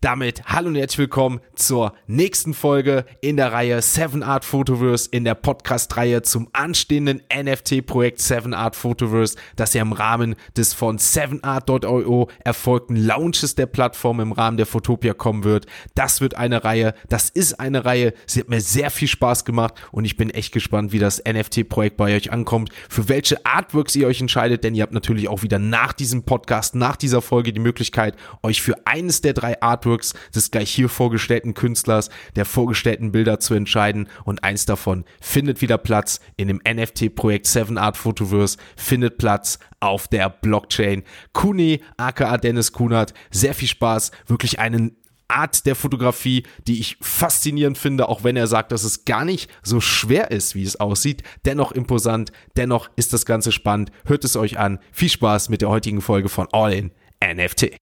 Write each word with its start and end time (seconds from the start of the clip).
Damit 0.00 0.44
hallo 0.46 0.68
und 0.68 0.76
herzlich 0.76 0.98
willkommen 0.98 1.40
zur 1.56 1.92
nächsten 2.06 2.54
Folge 2.54 3.04
in 3.20 3.36
der 3.36 3.52
Reihe 3.52 3.82
7 3.82 4.22
Art 4.22 4.44
Photoverse 4.44 5.08
in 5.10 5.24
der 5.24 5.34
Podcast-Reihe 5.34 6.22
zum 6.22 6.48
anstehenden 6.52 7.20
NFT-Projekt 7.36 8.20
7 8.20 8.54
Art 8.54 8.76
Photoverse, 8.76 9.36
das 9.56 9.74
ja 9.74 9.82
im 9.82 9.90
Rahmen 9.90 10.36
des 10.56 10.72
von 10.72 10.98
7art.io 10.98 12.28
erfolgten 12.44 12.94
Launches 12.94 13.56
der 13.56 13.66
Plattform 13.66 14.20
im 14.20 14.30
Rahmen 14.30 14.56
der 14.56 14.66
Photopia 14.66 15.14
kommen 15.14 15.42
wird. 15.42 15.66
Das 15.96 16.20
wird 16.20 16.36
eine 16.36 16.62
Reihe, 16.62 16.94
das 17.08 17.28
ist 17.28 17.58
eine 17.58 17.84
Reihe, 17.84 18.14
sie 18.24 18.38
hat 18.38 18.48
mir 18.48 18.60
sehr 18.60 18.92
viel 18.92 19.08
Spaß 19.08 19.44
gemacht 19.44 19.74
und 19.90 20.04
ich 20.04 20.16
bin 20.16 20.30
echt 20.30 20.54
gespannt, 20.54 20.92
wie 20.92 21.00
das 21.00 21.20
NFT-Projekt 21.28 21.96
bei 21.96 22.14
euch 22.14 22.30
ankommt, 22.30 22.70
für 22.88 23.08
welche 23.08 23.44
Artworks 23.44 23.96
ihr 23.96 24.06
euch 24.06 24.20
entscheidet, 24.20 24.62
denn 24.62 24.76
ihr 24.76 24.84
habt 24.84 24.92
natürlich 24.92 25.26
auch 25.26 25.42
wieder 25.42 25.58
nach 25.58 25.92
diesem 25.92 26.22
Podcast, 26.22 26.76
nach 26.76 26.94
dieser 26.94 27.20
Folge 27.20 27.52
die 27.52 27.58
Möglichkeit, 27.58 28.14
euch 28.44 28.62
für 28.62 28.86
eines 28.86 29.22
der 29.22 29.32
drei 29.32 29.60
Artworks 29.60 29.87
Artworks 29.88 30.14
des 30.34 30.50
gleich 30.50 30.70
hier 30.70 30.88
vorgestellten 30.88 31.54
Künstlers, 31.54 32.10
der 32.36 32.44
vorgestellten 32.44 33.12
Bilder 33.12 33.40
zu 33.40 33.54
entscheiden 33.54 34.08
und 34.24 34.44
eins 34.44 34.66
davon 34.66 35.04
findet 35.20 35.62
wieder 35.62 35.78
Platz 35.78 36.20
in 36.36 36.48
dem 36.48 36.60
NFT-Projekt 36.68 37.46
7 37.46 37.78
Art 37.78 37.96
Photoverse, 37.96 38.58
findet 38.76 39.18
Platz 39.18 39.58
auf 39.80 40.08
der 40.08 40.28
Blockchain. 40.28 41.04
Kuni, 41.32 41.80
aka 41.96 42.36
Dennis 42.36 42.72
Kunert, 42.72 43.14
sehr 43.30 43.54
viel 43.54 43.68
Spaß, 43.68 44.10
wirklich 44.26 44.58
einen 44.58 44.96
Art 45.30 45.66
der 45.66 45.74
Fotografie, 45.74 46.44
die 46.66 46.80
ich 46.80 46.96
faszinierend 47.02 47.76
finde, 47.76 48.08
auch 48.08 48.24
wenn 48.24 48.36
er 48.36 48.46
sagt, 48.46 48.72
dass 48.72 48.82
es 48.82 49.04
gar 49.04 49.26
nicht 49.26 49.50
so 49.62 49.78
schwer 49.78 50.30
ist, 50.30 50.54
wie 50.54 50.62
es 50.62 50.80
aussieht. 50.80 51.22
Dennoch 51.44 51.72
imposant, 51.72 52.32
dennoch 52.56 52.88
ist 52.96 53.12
das 53.12 53.26
Ganze 53.26 53.52
spannend. 53.52 53.92
Hört 54.06 54.24
es 54.24 54.36
euch 54.36 54.58
an. 54.58 54.78
Viel 54.90 55.10
Spaß 55.10 55.50
mit 55.50 55.60
der 55.60 55.68
heutigen 55.68 56.00
Folge 56.00 56.30
von 56.30 56.48
All 56.52 56.72
in 56.72 56.92
NFT. 57.22 57.76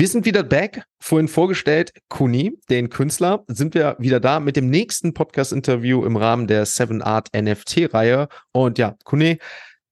Wir 0.00 0.08
sind 0.08 0.24
wieder 0.24 0.42
back. 0.42 0.82
Vorhin 0.98 1.28
vorgestellt, 1.28 1.92
Kuni, 2.08 2.58
den 2.70 2.88
Künstler, 2.88 3.44
sind 3.48 3.74
wir 3.74 3.96
wieder 3.98 4.18
da 4.18 4.40
mit 4.40 4.56
dem 4.56 4.70
nächsten 4.70 5.12
Podcast-Interview 5.12 6.06
im 6.06 6.16
Rahmen 6.16 6.46
der 6.46 6.64
Seven 6.64 7.02
Art 7.02 7.28
NFT-Reihe. 7.36 8.28
Und 8.52 8.78
ja, 8.78 8.96
Kuni, 9.04 9.38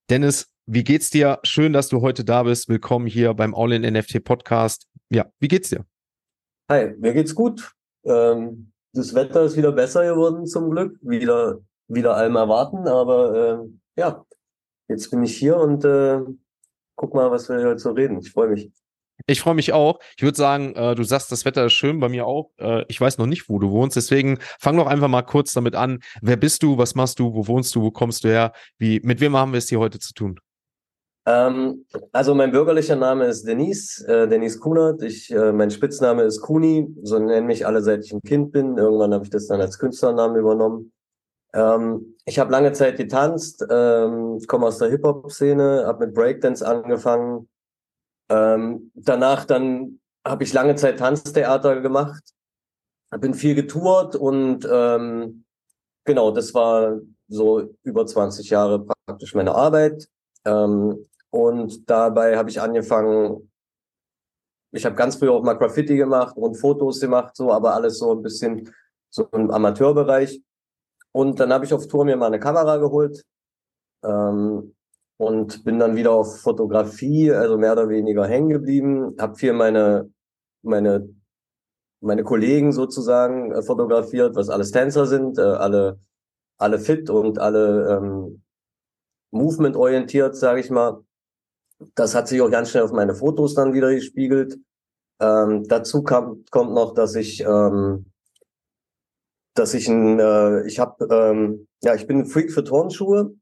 Dennis, 0.08 0.48
wie 0.64 0.82
geht's 0.82 1.10
dir? 1.10 1.40
Schön, 1.42 1.74
dass 1.74 1.90
du 1.90 2.00
heute 2.00 2.24
da 2.24 2.44
bist. 2.44 2.70
Willkommen 2.70 3.06
hier 3.06 3.34
beim 3.34 3.54
All-in 3.54 3.82
NFT 3.82 4.24
Podcast. 4.24 4.86
Ja, 5.10 5.26
wie 5.40 5.48
geht's 5.48 5.68
dir? 5.68 5.84
Hi, 6.70 6.94
mir 6.98 7.12
geht's 7.12 7.34
gut. 7.34 7.70
Ähm, 8.04 8.72
das 8.94 9.14
Wetter 9.14 9.42
ist 9.42 9.58
wieder 9.58 9.72
besser 9.72 10.06
geworden 10.06 10.46
zum 10.46 10.70
Glück. 10.70 10.98
Wieder, 11.02 11.58
wieder 11.86 12.16
allem 12.16 12.36
erwarten. 12.36 12.88
Aber 12.88 13.34
äh, 13.60 14.00
ja, 14.00 14.24
jetzt 14.88 15.10
bin 15.10 15.22
ich 15.22 15.36
hier 15.36 15.58
und 15.58 15.84
äh, 15.84 16.20
guck 16.96 17.12
mal, 17.12 17.30
was 17.30 17.50
wir 17.50 17.56
heute 17.56 17.78
so 17.78 17.90
reden. 17.90 18.20
Ich 18.20 18.32
freue 18.32 18.48
mich. 18.48 18.72
Ich 19.30 19.42
freue 19.42 19.54
mich 19.54 19.74
auch. 19.74 19.98
Ich 20.16 20.22
würde 20.22 20.38
sagen, 20.38 20.74
äh, 20.74 20.94
du 20.94 21.02
sagst, 21.02 21.30
das 21.30 21.44
Wetter 21.44 21.66
ist 21.66 21.74
schön, 21.74 22.00
bei 22.00 22.08
mir 22.08 22.26
auch. 22.26 22.50
Äh, 22.58 22.86
ich 22.88 22.98
weiß 22.98 23.18
noch 23.18 23.26
nicht, 23.26 23.50
wo 23.50 23.58
du 23.58 23.70
wohnst. 23.70 23.94
Deswegen 23.94 24.38
fang 24.58 24.78
doch 24.78 24.86
einfach 24.86 25.08
mal 25.08 25.20
kurz 25.20 25.52
damit 25.52 25.74
an. 25.74 26.00
Wer 26.22 26.38
bist 26.38 26.62
du? 26.62 26.78
Was 26.78 26.94
machst 26.94 27.18
du? 27.18 27.34
Wo 27.34 27.46
wohnst 27.46 27.74
du? 27.74 27.82
Wo 27.82 27.90
kommst 27.90 28.24
du 28.24 28.28
her? 28.28 28.54
Wie, 28.78 29.00
mit 29.04 29.20
wem 29.20 29.36
haben 29.36 29.52
wir 29.52 29.58
es 29.58 29.68
hier 29.68 29.80
heute 29.80 29.98
zu 29.98 30.14
tun? 30.14 30.40
Ähm, 31.26 31.84
also 32.10 32.34
mein 32.34 32.52
bürgerlicher 32.52 32.96
Name 32.96 33.26
ist 33.26 33.46
Denise, 33.46 34.02
äh, 34.08 34.26
Denise 34.28 34.60
Kunert. 34.60 35.02
Ich, 35.02 35.30
äh, 35.30 35.52
mein 35.52 35.70
Spitzname 35.70 36.22
ist 36.22 36.40
Kuni. 36.40 36.88
So 37.02 37.18
nennen 37.18 37.46
mich 37.46 37.66
alle, 37.66 37.82
seit 37.82 38.06
ich 38.06 38.14
ein 38.14 38.22
Kind 38.22 38.52
bin. 38.52 38.78
Irgendwann 38.78 39.12
habe 39.12 39.24
ich 39.24 39.30
das 39.30 39.46
dann 39.46 39.60
als 39.60 39.78
Künstlernamen 39.78 40.36
übernommen. 40.36 40.90
Ähm, 41.52 42.16
ich 42.24 42.38
habe 42.38 42.50
lange 42.50 42.72
Zeit 42.72 42.96
getanzt, 42.96 43.62
ähm, 43.68 44.38
komme 44.46 44.66
aus 44.66 44.78
der 44.78 44.88
Hip-Hop-Szene, 44.88 45.84
habe 45.86 46.06
mit 46.06 46.14
Breakdance 46.14 46.66
angefangen, 46.66 47.46
ähm, 48.28 48.90
danach 48.94 49.44
dann 49.44 50.00
habe 50.26 50.44
ich 50.44 50.52
lange 50.52 50.74
Zeit 50.76 50.98
Tanztheater 50.98 51.80
gemacht, 51.80 52.22
bin 53.18 53.34
viel 53.34 53.54
getourt 53.54 54.16
und 54.16 54.68
ähm, 54.70 55.44
genau, 56.04 56.30
das 56.30 56.52
war 56.54 56.98
so 57.28 57.74
über 57.82 58.06
20 58.06 58.50
Jahre 58.50 58.84
praktisch 58.84 59.34
meine 59.34 59.54
Arbeit. 59.54 60.08
Ähm, 60.44 61.06
und 61.30 61.88
dabei 61.88 62.36
habe 62.36 62.50
ich 62.50 62.60
angefangen, 62.60 63.50
ich 64.72 64.84
habe 64.84 64.96
ganz 64.96 65.16
früh 65.16 65.28
auch 65.28 65.42
mal 65.42 65.54
Graffiti 65.54 65.96
gemacht 65.96 66.36
und 66.36 66.56
Fotos 66.56 67.00
gemacht, 67.00 67.36
so, 67.36 67.52
aber 67.52 67.74
alles 67.74 67.98
so 67.98 68.12
ein 68.12 68.22
bisschen 68.22 68.72
so 69.10 69.26
im 69.32 69.50
Amateurbereich. 69.50 70.42
Und 71.12 71.40
dann 71.40 71.52
habe 71.52 71.64
ich 71.64 71.72
auf 71.72 71.86
Tour 71.86 72.04
mir 72.04 72.16
mal 72.16 72.26
eine 72.26 72.38
Kamera 72.38 72.76
geholt. 72.76 73.24
Ähm, 74.04 74.74
und 75.18 75.64
bin 75.64 75.78
dann 75.78 75.96
wieder 75.96 76.12
auf 76.12 76.40
Fotografie, 76.40 77.32
also 77.32 77.58
mehr 77.58 77.72
oder 77.72 77.88
weniger 77.88 78.26
hängen 78.26 78.48
geblieben, 78.48 79.16
habe 79.20 79.36
viel 79.36 79.52
meine 79.52 80.10
meine 80.62 81.08
meine 82.00 82.22
Kollegen 82.22 82.72
sozusagen 82.72 83.52
äh, 83.52 83.62
fotografiert, 83.62 84.36
was 84.36 84.48
alles 84.48 84.70
Tänzer 84.70 85.06
sind, 85.06 85.38
äh, 85.38 85.42
alle 85.42 85.98
alle 86.56 86.78
fit 86.78 87.10
und 87.10 87.38
alle 87.38 87.98
ähm, 87.98 88.42
Movement 89.30 89.76
orientiert, 89.76 90.36
sage 90.36 90.60
ich 90.60 90.70
mal. 90.70 91.04
Das 91.94 92.14
hat 92.14 92.28
sich 92.28 92.40
auch 92.40 92.50
ganz 92.50 92.70
schnell 92.70 92.82
auf 92.84 92.92
meine 92.92 93.14
Fotos 93.14 93.54
dann 93.54 93.74
wieder 93.74 93.94
gespiegelt. 93.94 94.58
Ähm, 95.20 95.66
dazu 95.68 96.02
kam, 96.02 96.44
kommt 96.50 96.72
noch, 96.74 96.94
dass 96.94 97.14
ich 97.16 97.40
ähm, 97.40 98.06
dass 99.54 99.74
ich 99.74 99.88
ein 99.88 100.20
äh, 100.20 100.64
ich 100.66 100.78
habe 100.78 101.04
ähm, 101.10 101.66
ja 101.82 101.94
ich 101.94 102.06
bin 102.06 102.20
ein 102.20 102.26
Freak 102.26 102.52
für 102.52 102.62
Turnschuhe 102.62 103.34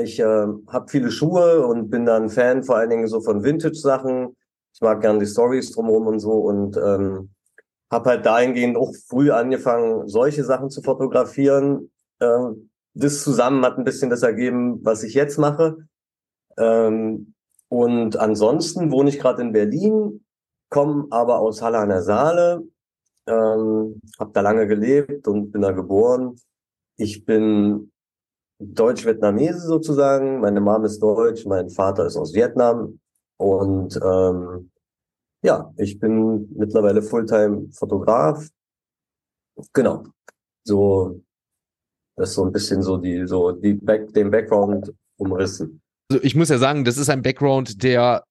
ich 0.00 0.18
äh, 0.20 0.46
habe 0.68 0.88
viele 0.88 1.10
Schuhe 1.10 1.66
und 1.66 1.90
bin 1.90 2.06
dann 2.06 2.30
Fan 2.30 2.62
vor 2.62 2.76
allen 2.76 2.90
Dingen 2.90 3.06
so 3.08 3.20
von 3.20 3.44
Vintage-Sachen. 3.44 4.36
Ich 4.74 4.80
mag 4.80 5.00
gerne 5.00 5.18
die 5.18 5.26
Stories 5.26 5.72
drumherum 5.72 6.06
und 6.06 6.20
so 6.20 6.32
und 6.32 6.76
ähm, 6.76 7.30
habe 7.90 8.10
halt 8.10 8.26
dahingehend 8.26 8.76
auch 8.76 8.92
früh 9.08 9.30
angefangen, 9.30 10.08
solche 10.08 10.44
Sachen 10.44 10.70
zu 10.70 10.82
fotografieren. 10.82 11.90
Ähm, 12.20 12.70
das 12.94 13.22
zusammen 13.22 13.64
hat 13.64 13.78
ein 13.78 13.84
bisschen 13.84 14.10
das 14.10 14.22
ergeben, 14.22 14.84
was 14.84 15.02
ich 15.02 15.14
jetzt 15.14 15.38
mache. 15.38 15.76
Ähm, 16.56 17.34
und 17.68 18.16
ansonsten 18.16 18.90
wohne 18.90 19.10
ich 19.10 19.18
gerade 19.18 19.42
in 19.42 19.52
Berlin, 19.52 20.24
komme 20.68 21.06
aber 21.10 21.38
aus 21.38 21.62
Halle 21.62 21.78
an 21.78 21.90
der 21.90 22.02
Saale, 22.02 22.62
ähm, 23.26 24.00
habe 24.18 24.32
da 24.32 24.40
lange 24.40 24.66
gelebt 24.66 25.28
und 25.28 25.52
bin 25.52 25.62
da 25.62 25.72
geboren. 25.72 26.36
Ich 26.96 27.24
bin 27.24 27.91
Deutsch-Vietnamese 28.74 29.60
sozusagen. 29.60 30.40
Meine 30.40 30.60
Mom 30.60 30.84
ist 30.84 31.00
deutsch, 31.00 31.46
mein 31.46 31.70
Vater 31.70 32.06
ist 32.06 32.16
aus 32.16 32.34
Vietnam. 32.34 32.98
Und 33.38 33.98
ähm, 34.02 34.70
ja, 35.42 35.72
ich 35.76 35.98
bin 35.98 36.48
mittlerweile 36.56 37.02
Fulltime-Fotograf. 37.02 38.48
Genau. 39.72 40.04
So, 40.64 41.20
das 42.16 42.30
ist 42.30 42.34
so 42.36 42.44
ein 42.44 42.52
bisschen 42.52 42.82
so 42.82 42.96
die, 42.96 43.26
so 43.26 43.52
die 43.52 43.74
Back, 43.74 44.12
den 44.14 44.30
Background 44.30 44.92
umrissen. 45.18 45.82
Also 46.10 46.22
ich 46.22 46.34
muss 46.34 46.48
ja 46.48 46.58
sagen, 46.58 46.84
das 46.84 46.98
ist 46.98 47.08
ein 47.08 47.22
Background, 47.22 47.82
der 47.82 48.24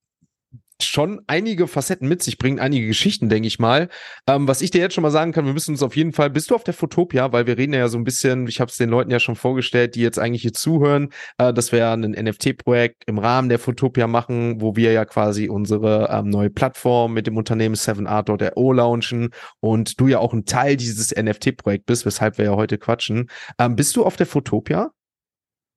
schon 0.84 1.22
einige 1.28 1.68
Facetten 1.68 2.08
mit 2.08 2.22
sich 2.24 2.38
bringt, 2.38 2.60
einige 2.60 2.88
Geschichten, 2.88 3.30
denke 3.30 3.48
ich 3.48 3.60
mal. 3.60 3.90
Ähm, 4.28 4.48
was 4.48 4.62
ich 4.62 4.72
dir 4.72 4.82
jetzt 4.82 4.94
schon 4.94 5.02
mal 5.02 5.12
sagen 5.12 5.32
kann, 5.32 5.46
wir 5.46 5.54
müssen 5.54 5.72
uns 5.72 5.84
auf 5.84 5.96
jeden 5.96 6.14
Fall, 6.14 6.30
bist 6.30 6.50
du 6.50 6.56
auf 6.56 6.64
der 6.64 6.74
Fotopia, 6.74 7.32
weil 7.32 7.48
wir 7.48 7.58
reden 7.58 7.74
ja 7.74 7.88
so 7.88 7.98
ein 7.98 8.04
bisschen, 8.04 8.48
ich 8.48 8.60
habe 8.60 8.70
es 8.70 8.78
den 8.78 8.90
Leuten 8.90 9.12
ja 9.12 9.20
schon 9.20 9.36
vorgestellt, 9.36 9.96
die 9.96 10.02
jetzt 10.02 10.20
eigentlich 10.20 10.42
hier 10.42 10.54
zuhören, 10.54 11.10
äh, 11.38 11.54
dass 11.54 11.72
wir 11.72 11.80
ja 11.80 11.94
ein 11.94 12.12
NFT-Projekt 12.12 13.04
im 13.08 13.18
Rahmen 13.18 13.50
der 13.50 13.60
Fotopia 13.60 14.08
machen, 14.08 14.62
wo 14.62 14.76
wir 14.76 14.92
ja 14.92 15.06
quasi 15.06 15.50
unsere 15.50 16.10
ähm, 16.12 16.30
neue 16.30 16.50
Plattform 16.50 17.14
mit 17.14 17.28
dem 17.28 17.38
Unternehmen 17.38 17.76
7art.io 17.76 18.74
launchen 18.74 19.30
und 19.60 20.00
du 20.00 20.08
ja 20.08 20.20
auch 20.20 20.34
ein 20.34 20.46
Teil 20.46 20.78
dieses 20.78 21.16
NFT-Projekt 21.16 21.86
bist, 21.86 22.06
weshalb 22.06 22.38
wir 22.38 22.46
ja 22.46 22.56
heute 22.56 22.78
quatschen. 22.78 23.30
Ähm, 23.60 23.76
bist 23.76 23.96
du 23.96 24.06
auf 24.06 24.16
der 24.16 24.26
Fotopia? 24.26 24.92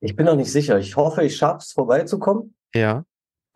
Ich 0.00 0.17
bin 0.17 0.26
noch 0.26 0.37
nicht 0.37 0.52
sicher. 0.52 0.78
Ich 0.78 0.96
hoffe, 0.96 1.25
ich 1.25 1.37
schaffe 1.37 1.58
es 1.58 1.73
vorbeizukommen. 1.73 2.55
Ja. 2.75 3.05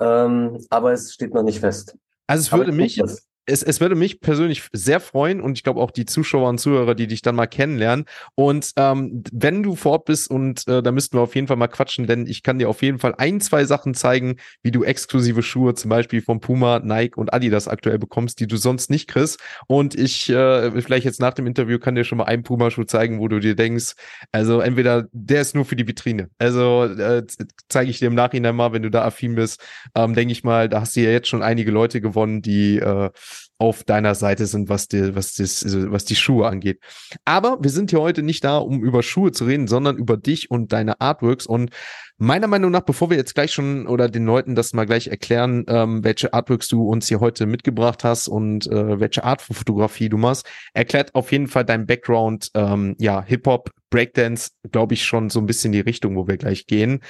Ähm, 0.01 0.65
aber 0.71 0.93
es 0.93 1.13
steht 1.13 1.35
noch 1.35 1.43
nicht 1.43 1.61
fest. 1.61 1.97
Also 2.27 2.43
es 2.43 2.53
würde 2.53 2.73
mich, 2.73 3.01
es, 3.49 3.63
es 3.63 3.81
würde 3.81 3.95
mich 3.95 4.21
persönlich 4.21 4.69
sehr 4.73 5.01
freuen 5.01 5.41
und 5.41 5.57
ich 5.57 5.65
glaube 5.65 5.81
auch 5.81 5.91
die 5.91 6.05
Zuschauer 6.05 6.49
und 6.49 6.59
Zuhörer, 6.59 6.95
die 6.95 7.07
dich 7.07 7.23
dann 7.23 7.35
mal 7.35 7.47
kennenlernen. 7.47 8.05
Und 8.35 8.73
ähm, 8.77 9.25
wenn 9.33 9.63
du 9.63 9.75
vor 9.75 9.93
Ort 9.93 10.05
bist 10.05 10.31
und 10.31 10.69
äh, 10.69 10.83
da 10.83 10.93
müssten 10.93 11.17
wir 11.17 11.23
auf 11.23 11.35
jeden 11.35 11.47
Fall 11.47 11.57
mal 11.57 11.69
quatschen, 11.69 12.07
denn 12.07 12.27
ich 12.27 12.43
kann 12.43 12.59
dir 12.59 12.69
auf 12.69 12.83
jeden 12.83 12.99
Fall 12.99 13.15
ein, 13.17 13.41
zwei 13.41 13.65
Sachen 13.65 13.95
zeigen, 13.95 14.37
wie 14.63 14.71
du 14.71 14.85
exklusive 14.85 15.43
Schuhe 15.43 15.75
zum 15.75 15.89
Beispiel 15.89 16.21
von 16.21 16.41
Puma, 16.41 16.81
Nike 16.81 17.17
und 17.17 17.33
Adidas 17.33 17.69
aktuell 17.69 17.99
bekommst, 17.99 18.41
die 18.41 18.47
du 18.47 18.57
sonst 18.57 18.91
nicht 18.91 19.09
kriegst. 19.09 19.41
Und 19.67 19.95
ich 19.95 20.29
äh, 20.29 20.81
vielleicht 20.83 21.07
jetzt 21.07 21.21
nach 21.21 21.35
dem 21.35 21.47
Interview 21.47 21.79
kann 21.79 21.95
dir 21.95 22.05
schon 22.05 22.19
mal 22.19 22.25
einen 22.25 22.43
Puma-Schuh 22.43 22.85
zeigen, 22.85 23.19
wo 23.19 23.29
du 23.29 23.41
dir 23.41 23.55
denkst, 23.55 23.95
also 24.31 24.61
entweder 24.61 25.07
der 25.13 25.41
ist 25.41 25.55
nur 25.55 25.65
für 25.65 25.77
die 25.77 25.89
Vitrine. 25.89 26.29
Also 26.39 26.85
äh, 26.85 27.25
zeige 27.69 27.91
ich 27.91 27.99
dir 27.99 28.09
im 28.09 28.15
Nachhinein 28.15 28.55
mal, 28.55 28.73
wenn 28.73 28.83
du 28.83 28.91
da 28.91 29.05
affin 29.05 29.35
bist, 29.35 29.63
ähm, 29.95 30.15
denke 30.15 30.33
ich 30.33 30.45
mal, 30.45 30.69
da 30.69 30.83
hast 30.83 30.97
du 30.97 31.01
ja 31.01 31.11
jetzt 31.11 31.29
schon 31.29 31.43
einige 31.43 31.71
Leute 31.71 32.01
gewonnen, 32.01 32.43
die 32.43 32.79
äh, 32.79 33.11
auf 33.59 33.83
deiner 33.85 34.15
Seite 34.15 34.47
sind, 34.47 34.69
was 34.69 34.89
die, 34.89 35.15
was 35.15 35.35
das, 35.35 35.65
was 35.91 36.05
die 36.05 36.15
Schuhe 36.15 36.47
angeht. 36.47 36.81
Aber 37.25 37.59
wir 37.61 37.71
sind 37.71 37.91
hier 37.91 38.01
heute 38.01 38.23
nicht 38.23 38.45
da, 38.45 38.59
um 38.59 38.83
über 38.83 39.03
Schuhe 39.03 39.33
zu 39.33 39.45
reden, 39.45 39.67
sondern 39.67 39.97
über 39.97 40.17
dich 40.17 40.51
und 40.51 40.73
deine 40.73 41.01
Artworks. 41.01 41.45
Und 41.45 41.71
meiner 42.19 42.47
Meinung 42.47 42.71
nach, 42.71 42.83
bevor 42.83 43.11
wir 43.11 43.17
jetzt 43.17 43.35
gleich 43.35 43.53
schon 43.53 43.89
oder 43.89 44.09
den 44.09 44.27
Leuten 44.27 44.55
das 44.55 44.75
mal 44.75 44.87
gleich 44.87 45.09
erklären, 45.09 45.65
ähm, 45.69 46.05
welche 46.05 46.33
Artworks 46.33 46.69
du 46.69 46.89
uns 46.89 47.09
hier 47.09 47.21
heute 47.21 47.47
mitgebracht 47.47 48.05
hast 48.05 48.29
und 48.29 48.67
äh, 48.69 49.01
welche 49.01 49.25
Art 49.25 49.43
von 49.43 49.57
Fotografie 49.57 50.09
du 50.09 50.19
machst, 50.19 50.49
erklärt 50.73 51.15
auf 51.15 51.33
jeden 51.33 51.49
Fall 51.49 51.65
dein 51.65 51.87
Background, 51.87 52.51
ähm, 52.55 52.95
ja, 52.99 53.23
Hip-Hop, 53.23 53.71
Breakdance, 53.91 54.51
glaube 54.71 54.95
ich, 54.95 55.05
schon 55.05 55.31
so 55.31 55.41
ein 55.41 55.47
bisschen 55.47 55.73
die 55.73 55.81
Richtung, 55.81 56.17
wo 56.17 56.29
wir 56.29 56.37
gleich 56.37 56.67
gehen. 56.67 57.01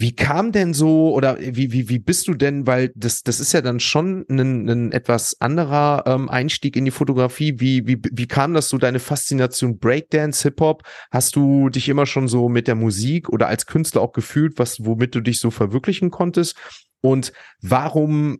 Wie 0.00 0.12
kam 0.12 0.50
denn 0.50 0.72
so 0.72 1.12
oder 1.12 1.38
wie, 1.38 1.72
wie, 1.72 1.90
wie 1.90 1.98
bist 1.98 2.26
du 2.26 2.32
denn, 2.32 2.66
weil 2.66 2.90
das, 2.94 3.22
das 3.22 3.38
ist 3.38 3.52
ja 3.52 3.60
dann 3.60 3.80
schon 3.80 4.24
ein, 4.30 4.66
ein 4.66 4.92
etwas 4.92 5.38
anderer 5.42 6.04
ähm, 6.06 6.30
Einstieg 6.30 6.74
in 6.74 6.86
die 6.86 6.90
Fotografie. 6.90 7.60
Wie, 7.60 7.86
wie, 7.86 7.98
wie 8.10 8.26
kam 8.26 8.54
das 8.54 8.70
so, 8.70 8.78
deine 8.78 8.98
Faszination 8.98 9.78
Breakdance, 9.78 10.42
Hip-Hop? 10.44 10.84
Hast 11.10 11.36
du 11.36 11.68
dich 11.68 11.86
immer 11.90 12.06
schon 12.06 12.28
so 12.28 12.48
mit 12.48 12.66
der 12.66 12.76
Musik 12.76 13.28
oder 13.28 13.48
als 13.48 13.66
Künstler 13.66 14.00
auch 14.00 14.12
gefühlt, 14.12 14.58
was, 14.58 14.86
womit 14.86 15.14
du 15.14 15.20
dich 15.20 15.38
so 15.38 15.50
verwirklichen 15.50 16.10
konntest? 16.10 16.56
Und 17.02 17.34
warum 17.60 18.38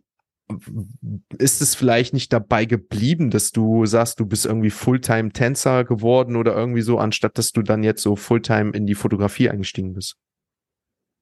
ist 1.37 1.61
es 1.61 1.75
vielleicht 1.75 2.15
nicht 2.15 2.33
dabei 2.33 2.65
geblieben, 2.65 3.29
dass 3.29 3.51
du 3.51 3.85
sagst, 3.85 4.19
du 4.19 4.25
bist 4.25 4.47
irgendwie 4.47 4.71
Fulltime-Tänzer 4.71 5.83
geworden 5.83 6.37
oder 6.37 6.55
irgendwie 6.55 6.81
so, 6.81 6.97
anstatt 6.97 7.37
dass 7.37 7.51
du 7.51 7.61
dann 7.61 7.83
jetzt 7.83 8.01
so 8.01 8.15
Fulltime 8.15 8.71
in 8.71 8.87
die 8.87 8.95
Fotografie 8.95 9.51
eingestiegen 9.51 9.93
bist? 9.93 10.17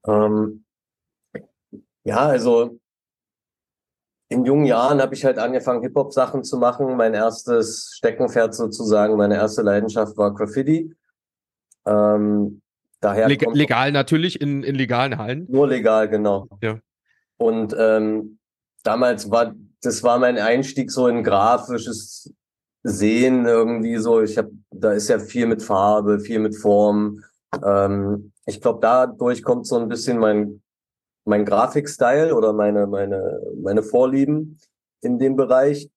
Ähm, 0.06 0.64
ja, 2.04 2.18
also 2.18 2.78
in 4.28 4.44
jungen 4.44 4.64
Jahren 4.64 5.00
habe 5.00 5.14
ich 5.14 5.24
halt 5.24 5.38
angefangen, 5.38 5.82
Hip-Hop-Sachen 5.82 6.44
zu 6.44 6.56
machen. 6.56 6.96
Mein 6.96 7.14
erstes 7.14 7.92
Steckenpferd 7.96 8.54
sozusagen, 8.54 9.16
meine 9.16 9.34
erste 9.34 9.62
Leidenschaft 9.62 10.16
war 10.16 10.32
Graffiti. 10.32 10.94
Ähm, 11.84 12.62
daher 13.00 13.28
Leg 13.28 13.44
legal 13.52 13.90
natürlich 13.90 14.40
in, 14.40 14.62
in 14.62 14.76
legalen 14.76 15.18
Hallen. 15.18 15.46
Nur 15.48 15.66
legal, 15.66 16.08
genau. 16.08 16.48
Ja. 16.62 16.78
Und 17.38 17.74
ähm, 17.76 18.38
damals 18.84 19.30
war 19.30 19.54
das 19.82 20.02
war 20.02 20.18
mein 20.18 20.38
Einstieg 20.38 20.90
so 20.90 21.08
in 21.08 21.24
grafisches 21.24 22.32
Sehen 22.82 23.46
irgendwie 23.46 23.96
so. 23.96 24.22
Ich 24.22 24.38
habe, 24.38 24.50
da 24.70 24.92
ist 24.92 25.08
ja 25.08 25.18
viel 25.18 25.46
mit 25.46 25.62
Farbe, 25.62 26.20
viel 26.20 26.38
mit 26.38 26.56
Form. 26.56 27.22
Ähm, 27.64 28.32
ich 28.50 28.60
glaube, 28.60 28.80
dadurch 28.82 29.42
kommt 29.42 29.66
so 29.66 29.78
ein 29.78 29.88
bisschen 29.88 30.18
mein, 30.18 30.62
mein 31.24 31.44
Grafikstyle 31.44 32.34
oder 32.34 32.52
meine, 32.52 32.86
meine, 32.86 33.40
meine 33.62 33.82
Vorlieben 33.82 34.58
in 35.00 35.18
dem 35.18 35.36
Bereich. 35.36 35.88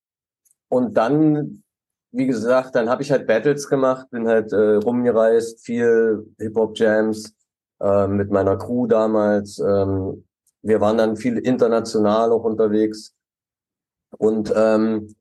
Und 0.69 0.95
dann, 0.95 1.63
wie 2.11 2.27
gesagt, 2.27 2.75
dann 2.75 2.89
habe 2.89 3.01
ich 3.01 3.11
halt 3.11 3.27
Battles 3.27 3.67
gemacht, 3.67 4.09
bin 4.11 4.27
halt 4.27 4.53
äh, 4.53 4.75
rumgereist, 4.75 5.65
viel 5.65 6.25
Hip-Hop-Jams 6.39 7.33
äh, 7.81 8.07
mit 8.07 8.31
meiner 8.31 8.57
Crew 8.57 8.85
damals. 8.85 9.59
Ähm, 9.59 10.25
wir 10.61 10.79
waren 10.79 10.97
dann 10.97 11.17
viel 11.17 11.39
international 11.39 12.31
auch 12.31 12.44
unterwegs. 12.44 13.15
Und 14.17 14.53
ähm, 14.55 15.15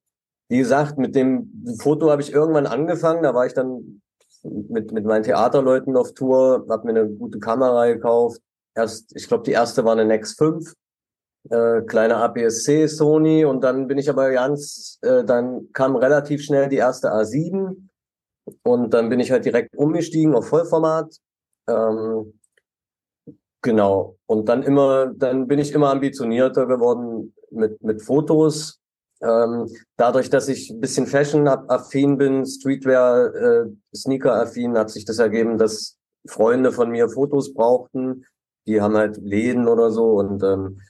wie 0.48 0.58
gesagt, 0.58 0.98
mit 0.98 1.14
dem 1.14 1.64
Foto 1.80 2.10
habe 2.10 2.20
ich 2.20 2.32
irgendwann 2.32 2.66
angefangen. 2.66 3.22
Da 3.22 3.34
war 3.34 3.46
ich 3.46 3.54
dann 3.54 4.01
mit, 4.42 4.92
mit 4.92 5.04
meinen 5.04 5.22
Theaterleuten 5.22 5.96
auf 5.96 6.14
Tour, 6.14 6.66
habe 6.68 6.86
mir 6.92 7.00
eine 7.00 7.08
gute 7.08 7.38
Kamera 7.38 7.86
gekauft. 7.86 8.40
Erst, 8.74 9.14
ich 9.16 9.28
glaube, 9.28 9.44
die 9.44 9.52
erste 9.52 9.84
war 9.84 9.92
eine 9.92 10.04
Nex 10.04 10.34
5, 10.34 10.72
äh, 11.50 11.82
kleine 11.82 12.16
APS-C 12.16 12.86
Sony 12.86 13.44
und 13.44 13.62
dann 13.62 13.86
bin 13.86 13.98
ich 13.98 14.08
aber 14.08 14.30
ganz, 14.30 14.98
äh, 15.02 15.24
dann 15.24 15.70
kam 15.72 15.96
relativ 15.96 16.42
schnell 16.42 16.68
die 16.68 16.76
erste 16.76 17.12
A7 17.12 17.88
und 18.62 18.94
dann 18.94 19.08
bin 19.08 19.20
ich 19.20 19.30
halt 19.30 19.44
direkt 19.44 19.76
umgestiegen 19.76 20.34
auf 20.34 20.48
Vollformat. 20.48 21.14
Ähm, 21.68 22.38
genau. 23.60 24.16
Und 24.26 24.48
dann 24.48 24.62
immer, 24.62 25.06
dann 25.14 25.46
bin 25.46 25.58
ich 25.58 25.72
immer 25.72 25.90
ambitionierter 25.90 26.66
geworden 26.66 27.34
mit, 27.50 27.82
mit 27.82 28.02
Fotos 28.02 28.81
ähm, 29.22 29.68
dadurch, 29.96 30.30
dass 30.30 30.48
ich 30.48 30.70
ein 30.70 30.80
bisschen 30.80 31.06
Fashion-affin 31.06 32.18
bin, 32.18 32.44
Streetwear, 32.46 33.34
äh, 33.34 34.76
hat 34.76 34.90
sich 34.90 35.04
das 35.04 35.18
ergeben, 35.18 35.58
dass 35.58 35.96
Freunde 36.26 36.72
von 36.72 36.90
mir 36.90 37.08
Fotos 37.08 37.54
brauchten. 37.54 38.24
Die 38.66 38.80
haben 38.80 38.96
halt 38.96 39.16
Läden 39.18 39.68
oder 39.68 39.90
so 39.90 40.18
und 40.18 40.42
ähm, 40.42 40.80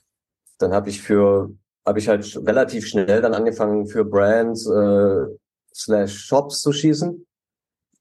dann 0.59 0.73
habe 0.73 0.89
ich 0.89 1.01
für 1.01 1.51
habe 1.85 1.99
ich 1.99 2.07
halt 2.07 2.39
relativ 2.47 2.87
schnell 2.87 3.21
dann 3.21 3.33
angefangen 3.33 3.87
für 3.87 4.05
Brands 4.05 4.67
äh, 4.67 5.25
slash 5.73 6.17
Shops 6.25 6.61
zu 6.61 6.71
schießen. 6.71 7.25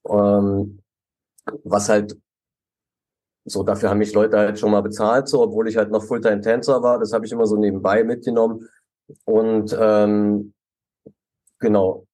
Ähm, 0.08 0.79
was 1.64 1.88
halt 1.88 2.17
so, 3.44 3.64
dafür 3.64 3.90
haben 3.90 3.99
mich 3.99 4.12
Leute 4.12 4.38
halt 4.38 4.58
schon 4.58 4.70
mal 4.70 4.82
bezahlt, 4.82 5.29
so, 5.29 5.43
obwohl 5.43 5.69
ich 5.69 5.76
halt 5.76 5.90
noch 5.90 6.05
Fulltime-Tänzer 6.05 6.81
war. 6.82 7.00
Das 7.00 7.12
habe 7.12 7.26
ich 7.26 7.32
immer 7.32 7.46
so 7.46 7.56
nebenbei 7.56 8.05
mitgenommen. 8.05 8.69
Und 9.25 9.76
ähm, 9.79 10.53
genau. 11.59 12.06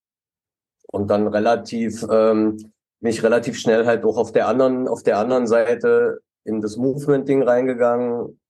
Und 0.90 1.08
dann 1.10 1.26
relativ, 1.28 2.04
ähm, 2.10 2.72
mich 3.00 3.22
relativ 3.22 3.58
schnell 3.58 3.86
halt 3.86 4.04
auch 4.04 4.16
auf 4.16 4.32
der 4.32 4.48
anderen, 4.48 4.88
auf 4.88 5.02
der 5.02 5.18
anderen 5.18 5.46
Seite 5.46 6.20
in 6.44 6.60
das 6.60 6.76
Movement-Ding 6.76 7.42
reingegangen. 7.42 8.40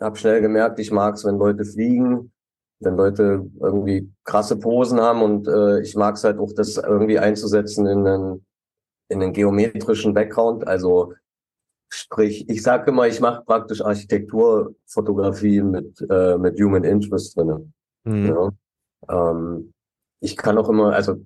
Hab 0.00 0.18
schnell 0.18 0.40
gemerkt, 0.40 0.78
ich 0.78 0.90
mag's, 0.90 1.24
wenn 1.24 1.38
Leute 1.38 1.64
fliegen, 1.64 2.32
wenn 2.80 2.96
Leute 2.96 3.50
irgendwie 3.60 4.12
krasse 4.24 4.58
Posen 4.58 5.00
haben 5.00 5.22
und 5.22 5.48
äh, 5.48 5.80
ich 5.80 5.96
mag's 5.96 6.24
halt 6.24 6.38
auch, 6.38 6.52
das 6.54 6.76
irgendwie 6.76 7.18
einzusetzen 7.18 7.86
in 7.86 8.06
einen, 8.06 8.46
in 9.08 9.22
einen 9.22 9.32
geometrischen 9.32 10.14
Background. 10.14 10.66
Also 10.66 11.14
Sprich, 11.92 12.48
ich 12.48 12.62
sage 12.62 12.90
immer, 12.90 13.08
ich 13.08 13.20
mache 13.20 13.42
praktisch 13.44 13.82
Architekturfotografie 13.82 15.60
mit, 15.60 16.06
äh, 16.08 16.38
mit 16.38 16.60
Human 16.60 16.84
Interest 16.84 17.36
drinne. 17.36 17.72
Mhm. 18.04 18.26
Ja. 18.26 18.50
Ähm, 19.08 19.72
ich 20.20 20.36
kann 20.36 20.58
auch 20.58 20.68
immer, 20.68 20.92
also 20.92 21.16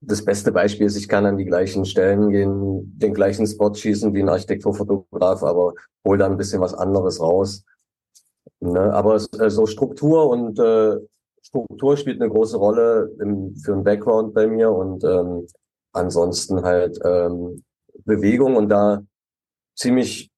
das 0.00 0.24
beste 0.24 0.52
Beispiel 0.52 0.86
ist, 0.86 0.96
ich 0.96 1.08
kann 1.08 1.24
an 1.26 1.38
die 1.38 1.44
gleichen 1.44 1.84
Stellen 1.84 2.30
gehen, 2.30 2.98
den 2.98 3.14
gleichen 3.14 3.46
Spot 3.46 3.72
schießen 3.72 4.12
wie 4.14 4.22
ein 4.22 4.28
Architekturfotograf, 4.28 5.42
aber 5.42 5.74
hol 6.04 6.18
dann 6.18 6.32
ein 6.32 6.36
bisschen 6.36 6.60
was 6.60 6.74
anderes 6.74 7.20
raus. 7.20 7.64
Ne? 8.60 8.92
Aber 8.92 9.16
äh, 9.16 9.50
so 9.50 9.66
Struktur 9.66 10.28
und 10.28 10.58
äh, 10.58 10.96
Struktur 11.42 11.96
spielt 11.96 12.20
eine 12.20 12.30
große 12.30 12.56
Rolle 12.56 13.10
im, 13.20 13.54
für 13.56 13.72
einen 13.72 13.84
Background 13.84 14.34
bei 14.34 14.46
mir 14.46 14.70
und 14.70 15.04
ähm, 15.04 15.46
ansonsten 15.92 16.62
halt 16.62 16.98
ähm, 17.04 17.62
Bewegung 18.04 18.56
und 18.56 18.68
da 18.68 19.02
ziemlich, 19.76 20.30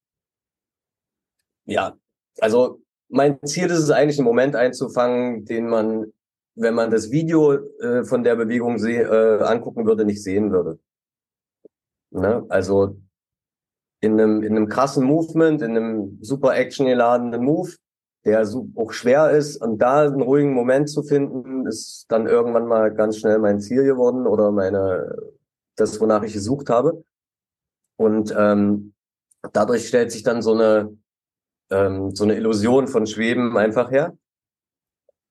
ja, 1.65 1.95
also 2.39 2.81
mein 3.09 3.39
Ziel 3.43 3.67
ist 3.67 3.79
es 3.79 3.91
eigentlich, 3.91 4.19
einen 4.19 4.27
Moment 4.27 4.55
einzufangen, 4.55 5.45
den 5.45 5.67
man, 5.67 6.11
wenn 6.55 6.73
man 6.73 6.91
das 6.91 7.11
Video 7.11 7.53
äh, 7.53 8.03
von 8.03 8.23
der 8.23 8.35
Bewegung 8.35 8.77
äh, 8.83 9.03
angucken 9.43 9.85
würde, 9.85 10.05
nicht 10.05 10.23
sehen 10.23 10.51
würde. 10.51 10.79
Ne? 12.11 12.45
Also 12.49 12.97
in 14.01 14.13
einem, 14.13 14.43
in 14.43 14.55
einem 14.55 14.67
krassen 14.67 15.05
Movement, 15.05 15.61
in 15.61 15.77
einem 15.77 16.19
super 16.21 16.55
action-geladenen 16.55 17.43
Move, 17.43 17.75
der 18.25 18.45
so 18.45 18.69
auch 18.75 18.91
schwer 18.91 19.31
ist, 19.31 19.57
und 19.57 19.79
da 19.79 20.01
einen 20.01 20.21
ruhigen 20.21 20.53
Moment 20.53 20.89
zu 20.89 21.01
finden, 21.03 21.65
ist 21.65 22.05
dann 22.09 22.27
irgendwann 22.27 22.67
mal 22.67 22.93
ganz 22.93 23.17
schnell 23.17 23.39
mein 23.39 23.59
Ziel 23.59 23.83
geworden 23.83 24.27
oder 24.27 24.51
meine, 24.51 25.15
das, 25.75 25.99
wonach 25.99 26.23
ich 26.23 26.33
gesucht 26.33 26.69
habe. 26.69 27.03
Und 27.97 28.33
ähm, 28.37 28.93
dadurch 29.53 29.87
stellt 29.87 30.11
sich 30.11 30.23
dann 30.23 30.41
so 30.41 30.53
eine, 30.53 30.97
ähm, 31.69 32.15
so 32.15 32.23
eine 32.23 32.35
Illusion 32.35 32.87
von 32.87 33.07
Schweben 33.07 33.57
einfach 33.57 33.91
her. 33.91 34.17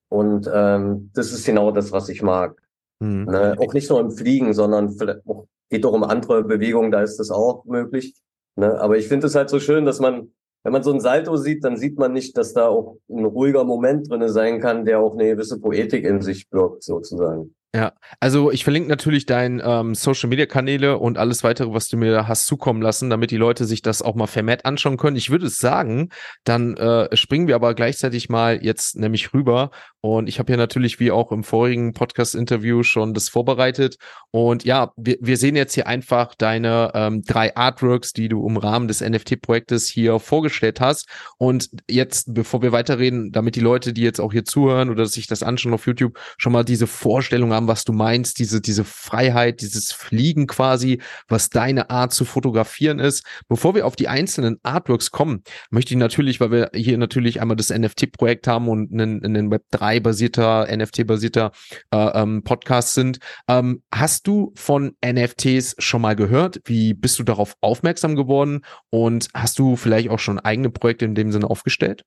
Und 0.09 0.49
ähm, 0.52 1.11
das 1.14 1.33
ist 1.33 1.47
genau 1.47 1.71
das, 1.73 1.93
was 1.93 2.09
ich 2.09 2.23
mag. 2.23 2.61
Mhm. 3.00 3.25
Ne? 3.25 3.57
Auch 3.59 3.75
nicht 3.75 3.90
nur 3.90 4.00
im 4.00 4.11
Fliegen, 4.11 4.55
sondern 4.55 4.90
vielleicht 4.90 5.26
auch, 5.26 5.47
geht 5.69 5.85
doch 5.85 5.93
um 5.93 6.05
andere 6.05 6.45
Bewegungen, 6.45 6.93
da 6.93 7.02
ist 7.02 7.19
das 7.19 7.31
auch 7.31 7.64
möglich. 7.64 8.14
Ne? 8.55 8.81
Aber 8.81 8.97
ich 8.97 9.09
finde 9.09 9.26
es 9.26 9.35
halt 9.35 9.50
so 9.50 9.59
schön, 9.59 9.85
dass 9.85 9.99
man, 9.99 10.33
wenn 10.62 10.73
man 10.73 10.85
so 10.85 10.93
ein 10.93 11.00
Salto 11.00 11.37
sieht, 11.37 11.64
dann 11.64 11.76
sieht 11.76 11.99
man 11.99 12.12
nicht, 12.12 12.37
dass 12.37 12.52
da 12.52 12.69
auch 12.69 12.99
ein 13.09 13.25
ruhiger 13.25 13.64
Moment 13.64 14.09
drinne 14.09 14.28
sein 14.28 14.61
kann, 14.61 14.85
der 14.85 15.00
auch 15.00 15.14
eine 15.14 15.26
gewisse 15.26 15.61
Poetik 15.61 16.05
in 16.05 16.21
sich 16.21 16.49
birgt, 16.49 16.85
sozusagen. 16.85 17.55
Ja, 17.76 17.92
also 18.21 18.50
ich 18.50 18.64
verlinke 18.64 18.88
natürlich 18.88 19.26
dein 19.26 19.61
ähm, 19.62 19.95
Social 19.95 20.30
Media 20.30 20.47
Kanäle 20.47 20.97
und 20.97 21.18
alles 21.18 21.45
weitere, 21.45 21.75
was 21.75 21.88
du 21.88 21.99
mir 21.99 22.11
da 22.11 22.26
hast 22.26 22.47
zukommen 22.47 22.80
lassen, 22.80 23.11
damit 23.11 23.30
die 23.30 23.37
Leute 23.37 23.66
sich 23.66 23.83
das 23.83 24.00
auch 24.00 24.14
mal 24.14 24.26
vermehrt 24.26 24.64
anschauen 24.64 24.97
können. 24.97 25.18
Ich 25.18 25.28
würde 25.28 25.50
sagen, 25.50 26.09
dann 26.45 26.75
äh, 26.78 27.14
springen 27.14 27.49
wir 27.49 27.54
aber 27.54 27.75
gleichzeitig 27.75 28.30
mal 28.30 28.64
jetzt 28.64 28.97
nämlich 28.97 29.35
rüber. 29.35 29.73
Und 30.00 30.26
ich 30.28 30.38
habe 30.38 30.52
ja 30.52 30.56
natürlich 30.56 31.00
wie 31.00 31.11
auch 31.11 31.33
im 31.33 31.42
vorigen 31.42 31.92
Podcast-Interview 31.92 32.83
schon 32.83 33.12
das 33.12 33.28
vorbereitet. 33.28 33.97
Und 34.30 34.64
ja, 34.64 34.92
wir, 34.97 35.16
wir 35.21 35.37
sehen 35.37 35.56
jetzt 35.56 35.75
hier 35.75 35.87
einfach 35.87 36.35
deine 36.35 36.92
ähm, 36.95 37.25
drei 37.25 37.56
Artworks, 37.56 38.12
die 38.12 38.28
du 38.28 38.47
im 38.47 38.56
Rahmen 38.56 38.88
des 38.88 39.02
NFT-Projektes 39.02 39.88
hier 39.88 40.18
vorgestellt 40.18 40.80
hast. 40.80 41.09
Und 41.37 41.68
jetzt, 41.90 42.33
bevor 42.33 42.62
wir 42.62 42.73
weiterreden, 42.73 43.33
damit 43.33 43.56
die 43.56 43.61
Leute, 43.61 43.92
die 43.92 44.02
jetzt 44.02 44.21
auch 44.21 44.33
hier 44.33 44.45
zuhören 44.45 44.88
oder 44.88 45.04
sich 45.06 45.26
das 45.26 45.42
anschauen 45.42 45.75
auf 45.75 45.87
YouTube, 45.87 46.18
schon 46.38 46.52
mal 46.52 46.64
diese 46.64 46.87
Vorstellung 46.87 47.52
haben, 47.52 47.65
was 47.66 47.85
du 47.85 47.92
meinst, 47.92 48.38
diese, 48.38 48.61
diese 48.61 48.85
Freiheit, 48.85 49.61
dieses 49.61 49.92
Fliegen 49.92 50.46
quasi, 50.46 51.00
was 51.28 51.50
deine 51.50 51.90
Art 51.90 52.12
zu 52.12 52.25
fotografieren 52.25 52.99
ist. 52.99 53.25
Bevor 53.49 53.75
wir 53.75 53.87
auf 53.87 53.96
die 53.96 54.08
einzelnen 54.08 54.58
Artworks 54.62 55.11
kommen, 55.11 55.42
möchte 55.70 55.94
ich 55.94 55.99
natürlich, 55.99 56.40
weil 56.40 56.50
wir 56.50 56.70
hier 56.75 56.99
natürlich 56.99 57.40
einmal 57.40 57.56
das 57.56 57.70
NFT-Projekt 57.70 58.46
haben 58.46 58.68
und 58.68 58.92
einen, 58.92 59.25
einen 59.25 59.52
Web3-basierter, 59.52 60.66
NFT-basierter 60.75 61.52
äh, 61.90 62.23
ähm, 62.23 62.42
Podcast 62.42 62.94
sind, 62.94 63.18
ähm, 63.49 63.82
hast 63.92 64.26
du 64.26 64.52
von 64.56 64.96
NFTs 65.04 65.76
schon 65.78 66.02
mal 66.02 66.16
gehört? 66.16 66.61
Wie 66.64 66.94
bist 66.94 67.18
du 67.18 67.23
darauf 67.23 67.56
aufmerksam 67.61 68.16
geworden? 68.16 68.62
Und 68.90 69.28
hast 69.35 69.58
du 69.58 69.76
vielleicht 69.76 70.11
auch 70.11 70.18
schon 70.18 70.38
eigene 70.38 70.70
Projekte 70.70 71.04
in 71.04 71.14
dem 71.14 71.32
Sinne 71.32 71.49
aufgestellt? 71.49 72.04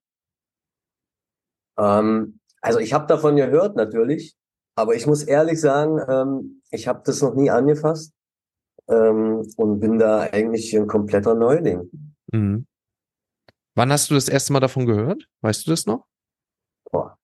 Ähm, 1.77 2.39
also 2.61 2.79
ich 2.79 2.93
habe 2.93 3.07
davon 3.07 3.35
gehört 3.35 3.75
natürlich. 3.75 4.35
Aber 4.79 4.95
ich 4.95 5.05
muss 5.05 5.23
ehrlich 5.23 5.59
sagen, 5.59 5.99
ähm, 6.07 6.61
ich 6.71 6.87
habe 6.87 7.01
das 7.03 7.21
noch 7.21 7.35
nie 7.35 7.49
angefasst 7.49 8.13
ähm, 8.87 9.45
und 9.57 9.81
bin 9.81 9.99
da 9.99 10.21
eigentlich 10.21 10.73
ein 10.73 10.87
kompletter 10.87 11.35
Neuling. 11.35 11.91
Mhm. 12.31 12.65
Wann 13.75 13.91
hast 13.91 14.09
du 14.09 14.13
das 14.13 14.29
erste 14.29 14.53
Mal 14.53 14.61
davon 14.61 14.85
gehört? 14.85 15.27
Weißt 15.41 15.67
du 15.67 15.71
das 15.71 15.85
noch? 15.85 16.05
Boah. 16.89 17.17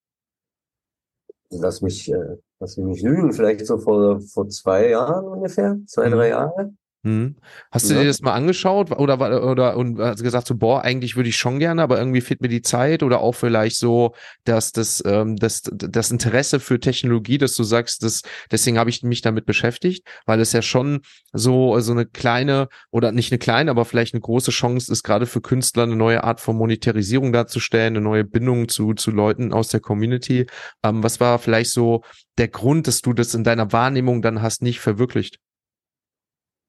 Lass 1.50 1.82
mich, 1.82 2.12
äh, 2.12 2.36
lass 2.60 2.76
mich 2.76 2.88
nicht 2.88 3.04
lügen, 3.04 3.32
vielleicht 3.32 3.66
so 3.66 3.78
vor, 3.78 4.20
vor 4.20 4.50
zwei 4.50 4.90
Jahren 4.90 5.26
ungefähr, 5.26 5.78
zwei, 5.88 6.10
mhm. 6.10 6.12
drei 6.12 6.28
Jahre. 6.28 6.74
Hm. 7.06 7.36
Hast 7.70 7.88
du 7.88 7.94
ja. 7.94 8.02
dir 8.02 8.08
das 8.08 8.22
mal 8.22 8.34
angeschaut 8.34 8.90
oder 8.90 9.20
oder 9.52 9.78
und 9.78 10.00
hast 10.00 10.24
gesagt 10.24 10.48
so 10.48 10.56
boah 10.56 10.82
eigentlich 10.82 11.16
würde 11.16 11.30
ich 11.30 11.38
schon 11.38 11.60
gerne, 11.60 11.84
aber 11.84 12.00
irgendwie 12.00 12.20
fehlt 12.20 12.42
mir 12.42 12.48
die 12.48 12.64
Zeit 12.64 13.04
oder 13.04 13.20
auch 13.20 13.34
vielleicht 13.34 13.78
so, 13.78 14.16
dass 14.44 14.72
das 14.72 15.04
ähm, 15.06 15.36
das 15.36 15.62
das 15.72 16.10
Interesse 16.10 16.60
für 16.60 16.80
Technologie, 16.80 17.38
dass 17.38 17.54
du 17.54 17.64
sagst, 17.64 18.02
dass 18.02 18.24
deswegen 18.50 18.80
habe 18.80 18.90
ich 18.90 19.04
mich 19.04 19.22
damit 19.22 19.46
beschäftigt, 19.46 20.04
weil 20.26 20.40
es 20.40 20.52
ja 20.52 20.64
schon 20.64 21.02
so 21.32 21.80
so 21.80 21.92
eine 21.92 22.08
kleine 22.08 22.70
oder 22.90 23.12
nicht 23.12 23.32
eine 23.32 23.38
kleine, 23.38 23.70
aber 23.70 23.86
vielleicht 23.86 24.16
eine 24.16 24.22
große 24.22 24.50
Chance 24.50 24.92
ist 24.92 25.04
gerade 25.04 25.28
für 25.28 25.42
Künstler 25.42 25.84
eine 25.84 25.96
neue 25.96 26.24
Art 26.24 26.42
von 26.42 26.56
Monetarisierung 26.58 27.32
darzustellen, 27.32 27.98
eine 27.98 28.02
neue 28.02 28.24
Bindung 28.24 28.68
zu 28.68 28.96
zu 28.96 29.12
Leuten 29.12 29.54
aus 29.54 29.68
der 29.68 29.80
Community. 29.80 30.48
Ähm, 30.84 31.04
was 31.04 31.20
war 31.20 31.38
vielleicht 31.38 31.70
so 31.70 32.02
der 32.40 32.48
Grund, 32.48 32.88
dass 32.88 33.04
du 33.04 33.14
das 33.14 33.36
in 33.36 33.44
deiner 33.44 33.72
Wahrnehmung 33.72 34.24
dann 34.24 34.42
hast 34.42 34.64
nicht 34.64 34.80
verwirklicht? 34.80 35.38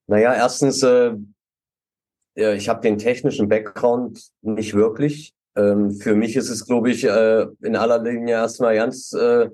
Naja, 0.06 0.34
erstens, 0.34 0.82
äh, 0.82 1.16
ja, 2.36 2.52
ich 2.52 2.68
habe 2.68 2.82
den 2.82 2.98
technischen 2.98 3.48
Background 3.48 4.30
nicht 4.42 4.74
wirklich. 4.74 5.34
Ähm, 5.56 5.92
für 5.92 6.14
mich 6.14 6.36
ist 6.36 6.50
es, 6.50 6.66
glaube 6.66 6.90
ich, 6.90 7.04
äh, 7.04 7.46
in 7.62 7.76
aller 7.76 8.02
Linie 8.02 8.34
erstmal 8.34 8.76
ganz 8.76 9.12
äh, 9.14 9.48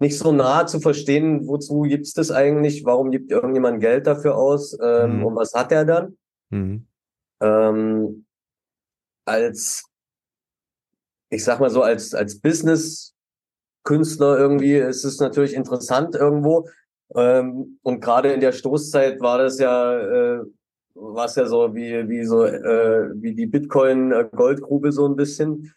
nicht 0.00 0.16
so 0.16 0.32
nah 0.32 0.66
zu 0.66 0.80
verstehen, 0.80 1.46
wozu 1.46 1.82
gibt's 1.82 2.14
das 2.14 2.30
eigentlich, 2.30 2.84
warum 2.84 3.10
gibt 3.10 3.30
irgendjemand 3.30 3.80
Geld 3.80 4.06
dafür 4.06 4.36
aus 4.36 4.76
ähm, 4.80 5.18
mhm. 5.18 5.26
und 5.26 5.36
was 5.36 5.54
hat 5.54 5.72
er 5.72 5.84
dann? 5.84 6.16
Mhm. 6.50 6.86
Ähm, 7.40 8.24
als, 9.26 9.84
ich 11.30 11.44
sag 11.44 11.60
mal 11.60 11.70
so, 11.70 11.82
als, 11.82 12.14
als 12.14 12.40
Business-Künstler 12.40 14.38
irgendwie 14.38 14.76
ist 14.76 15.04
es 15.04 15.20
natürlich 15.20 15.52
interessant 15.54 16.14
irgendwo, 16.14 16.68
ähm, 17.14 17.78
und 17.82 18.00
gerade 18.00 18.32
in 18.32 18.40
der 18.40 18.52
Stoßzeit 18.52 19.20
war 19.20 19.38
das 19.38 19.58
ja, 19.58 19.98
äh, 19.98 20.40
war 20.94 21.26
es 21.26 21.36
ja 21.36 21.46
so 21.46 21.74
wie, 21.74 22.08
wie 22.08 22.24
so, 22.24 22.44
äh, 22.44 23.10
wie 23.14 23.34
die 23.34 23.46
Bitcoin-Goldgrube 23.46 24.92
so 24.92 25.06
ein 25.06 25.16
bisschen. 25.16 25.72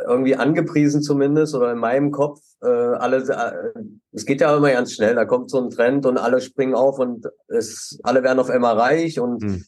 Irgendwie 0.00 0.36
angepriesen 0.36 1.02
zumindest, 1.02 1.56
oder 1.56 1.72
in 1.72 1.78
meinem 1.78 2.12
Kopf. 2.12 2.40
Äh, 2.62 2.68
alle, 2.68 3.16
äh, 3.16 3.80
es 4.12 4.24
geht 4.24 4.40
ja 4.40 4.56
immer 4.56 4.70
ganz 4.70 4.92
schnell, 4.92 5.16
da 5.16 5.24
kommt 5.24 5.50
so 5.50 5.60
ein 5.60 5.70
Trend 5.70 6.06
und 6.06 6.18
alle 6.18 6.40
springen 6.40 6.74
auf 6.74 7.00
und 7.00 7.26
es, 7.48 7.98
alle 8.04 8.22
werden 8.22 8.38
auf 8.38 8.48
einmal 8.48 8.78
reich 8.78 9.18
und 9.18 9.42
hm. 9.42 9.64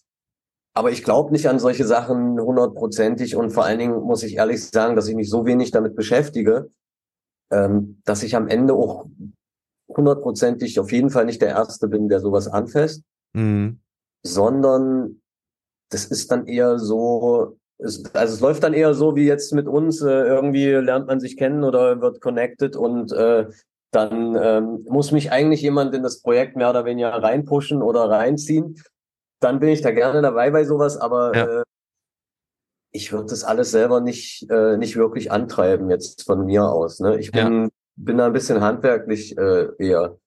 Aber 0.73 0.91
ich 0.91 1.03
glaube 1.03 1.33
nicht 1.33 1.49
an 1.49 1.59
solche 1.59 1.85
Sachen 1.85 2.41
hundertprozentig 2.41 3.35
und 3.35 3.51
vor 3.51 3.65
allen 3.65 3.79
Dingen 3.79 4.01
muss 4.01 4.23
ich 4.23 4.37
ehrlich 4.37 4.65
sagen, 4.65 4.95
dass 4.95 5.09
ich 5.09 5.17
mich 5.17 5.29
so 5.29 5.45
wenig 5.45 5.73
damit 5.73 5.97
beschäftige, 5.97 6.71
ähm, 7.51 8.01
dass 8.05 8.23
ich 8.23 8.37
am 8.37 8.47
Ende 8.47 8.75
auch 8.75 9.07
hundertprozentig 9.97 10.79
auf 10.81 10.93
jeden 10.93 11.11
Fall 11.11 11.27
nicht 11.27 11.43
der 11.43 11.51
Erste 11.51 11.89
bin, 11.89 12.09
der 12.09 12.21
sowas 12.21 12.49
anfasst, 12.49 13.03
mhm. 13.33 13.81
sondern 14.23 15.21
das 15.91 16.07
ist 16.07 16.31
dann 16.31 16.47
eher 16.47 16.79
so, 16.79 17.57
es, 17.79 18.05
also 18.15 18.35
es 18.35 18.41
läuft 18.41 18.63
dann 18.63 18.75
eher 18.75 18.95
so 18.95 19.17
wie 19.17 19.27
jetzt 19.27 19.53
mit 19.53 19.67
uns, 19.67 20.01
äh, 20.03 20.09
irgendwie 20.09 20.67
lernt 20.67 21.07
man 21.09 21.21
sich 21.21 21.37
kennen 21.37 21.65
oder 21.65 22.01
wird 22.01 22.21
connected 22.21 22.77
und 22.77 23.13
äh, 23.13 23.47
dann 23.93 24.37
ähm, 24.41 24.87
muss 24.89 25.11
mich 25.11 25.33
eigentlich 25.33 25.63
jemand 25.63 25.95
in 25.95 26.05
das 26.05 26.23
Projekt 26.23 26.57
mehr 26.57 26.71
oder 26.71 26.85
weniger 26.85 27.11
reinpushen 27.11 27.83
oder 27.83 28.09
reinziehen. 28.09 28.81
Dann 29.41 29.59
bin 29.59 29.71
ich 29.71 29.81
da 29.81 29.91
gerne 29.91 30.23
dabei 30.23 30.51
bei 30.51 30.65
sowas, 30.65 30.97
aber 30.97 31.37
ja. 31.37 31.61
äh, 31.61 31.63
ich 32.93 33.13
würde 33.13 33.31
das 33.31 33.43
alles 33.43 33.73
selber 33.73 34.01
nicht, 34.01 34.49
äh, 34.49 34.77
nicht 34.77 34.97
wirklich 34.97 35.33
antreiben 35.33 35.91
jetzt 35.91 36.25
von 36.25 36.47
mir 36.47 36.69
aus. 36.69 37.01
Ne? 37.01 37.19
Ich 37.19 37.33
bin 37.33 37.65
ja 37.65 37.69
bin 38.05 38.19
da 38.19 38.27
ein 38.27 38.33
bisschen 38.33 38.61
handwerklich 38.61 39.37
äh, 39.37 39.69
eher. 39.79 40.19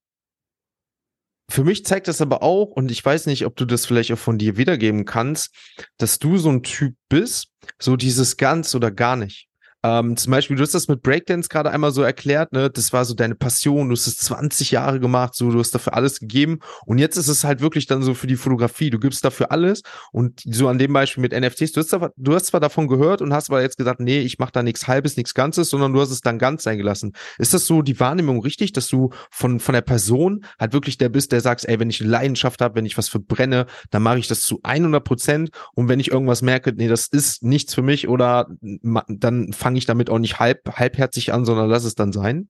Für 1.52 1.64
mich 1.64 1.86
zeigt 1.86 2.08
das 2.08 2.22
aber 2.22 2.42
auch, 2.42 2.72
und 2.72 2.90
ich 2.90 3.04
weiß 3.04 3.26
nicht, 3.26 3.46
ob 3.46 3.56
du 3.56 3.66
das 3.66 3.86
vielleicht 3.86 4.12
auch 4.12 4.18
von 4.18 4.38
dir 4.38 4.58
wiedergeben 4.58 5.06
kannst, 5.06 5.54
dass 5.98 6.18
du 6.18 6.38
so 6.38 6.50
ein 6.50 6.64
Typ 6.64 6.96
bist, 7.10 7.52
so 7.80 7.96
dieses 7.96 8.38
ganz 8.38 8.74
oder 8.74 8.92
gar 8.92 9.16
nicht. 9.16 9.50
Ähm, 9.84 10.16
zum 10.16 10.32
Beispiel, 10.32 10.56
du 10.56 10.64
hast 10.64 10.74
das 10.74 10.88
mit 10.88 11.02
Breakdance 11.02 11.50
gerade 11.50 11.70
einmal 11.70 11.92
so 11.92 12.02
erklärt, 12.02 12.54
ne? 12.54 12.70
Das 12.70 12.94
war 12.94 13.04
so 13.04 13.14
deine 13.14 13.36
Passion, 13.36 13.90
du 13.90 13.96
hast 13.96 14.08
es 14.08 14.18
20 14.18 14.72
Jahre 14.72 15.00
gemacht, 15.00 15.36
so, 15.36 15.52
du 15.52 15.60
hast 15.60 15.76
dafür 15.76 15.94
alles 15.94 16.20
gegeben. 16.20 16.60
Und 16.86 17.00
jetzt 17.00 17.18
ist 17.18 17.28
es 17.28 17.44
halt 17.44 17.62
wirklich 17.62 17.86
dann 17.86 18.02
so 18.02 18.14
für 18.14 18.28
die 18.28 18.38
Fotografie. 18.38 18.90
Du 18.90 19.00
gibst 19.00 19.26
dafür 19.26 19.52
alles. 19.52 19.82
Und 20.12 20.42
so 20.46 20.70
an 20.70 20.78
dem 20.78 20.94
Beispiel 20.94 21.22
mit 21.22 21.34
NFTs, 21.34 21.74
du 21.74 21.82
hast, 21.82 21.90
zwar, 21.90 22.12
du 22.16 22.34
hast 22.34 22.46
zwar 22.48 22.62
davon 22.62 22.88
gehört 22.88 23.22
und 23.22 23.34
hast 23.34 23.50
aber 23.50 23.62
jetzt 23.62 23.78
gesagt, 23.78 24.00
nee, 24.00 24.20
ich 24.20 24.40
mache 24.40 24.52
da 24.54 24.64
nichts 24.64 24.88
Halbes, 24.88 25.18
nichts 25.18 25.34
Ganzes, 25.34 25.70
sondern 25.70 25.94
du 25.94 26.00
hast 26.00 26.12
es 26.12 26.22
dann 26.22 26.40
ganz 26.40 26.64
sein 26.64 26.78
gelassen. 26.78 27.14
Ist 27.38 27.54
das 27.54 27.66
so 27.66 27.82
die 27.82 28.00
Wahrnehmung 28.00 28.42
richtig, 28.42 28.72
dass 28.72 28.88
du 28.88 29.10
von, 29.32 29.60
von 29.60 29.74
der 29.74 29.82
Person 29.82 30.46
halt 30.60 30.74
wirklich 30.74 30.98
der 30.98 31.10
bist, 31.10 31.32
der 31.34 31.42
sagst, 31.42 31.68
ey, 31.68 31.80
wenn 31.80 31.90
ich 31.90 32.00
eine 32.00 32.10
Leidenschaft 32.10 32.62
habe, 32.62 32.76
wenn 32.76 32.86
ich 32.86 32.98
was 32.98 33.10
verbrenne, 33.10 33.66
dann 33.92 34.04
mache 34.04 34.20
ich 34.20 34.28
das 34.28 34.42
zu 34.42 34.60
100 34.64 35.04
Prozent. 35.04 35.50
Und 35.74 35.90
wenn 35.90 36.00
ich 36.00 36.12
irgendwas 36.12 36.42
merke, 36.42 36.74
nee, 36.74 36.88
das 36.88 37.08
ist 37.08 37.44
nichts 37.44 37.74
für 37.74 37.82
mich 37.82 38.08
oder 38.08 38.48
dann 38.62 39.52
fange 39.52 39.73
fange 39.74 39.80
ich 39.80 39.86
damit 39.88 40.12
auch 40.12 40.20
nicht 40.20 40.40
halb, 40.40 40.78
halbherzig 40.78 41.34
an, 41.34 41.46
sondern 41.46 41.68
lass 41.68 41.84
es 41.84 41.96
dann 41.96 42.12
sein? 42.12 42.48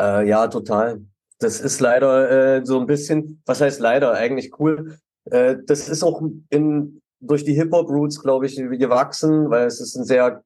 Äh, 0.00 0.26
ja, 0.28 0.48
total. 0.48 1.02
Das 1.38 1.60
ist 1.60 1.78
leider 1.78 2.58
äh, 2.58 2.66
so 2.66 2.80
ein 2.80 2.86
bisschen, 2.86 3.40
was 3.46 3.60
heißt 3.60 3.78
leider, 3.78 4.12
eigentlich 4.12 4.58
cool. 4.58 4.98
Äh, 5.30 5.58
das 5.64 5.88
ist 5.88 6.02
auch 6.02 6.20
in, 6.50 7.00
durch 7.20 7.44
die 7.44 7.54
Hip-Hop-Roots, 7.54 8.22
glaube 8.22 8.46
ich, 8.46 8.56
gewachsen, 8.56 9.50
weil 9.50 9.66
es 9.68 9.80
ist 9.80 9.94
ein 9.94 10.04
sehr 10.04 10.42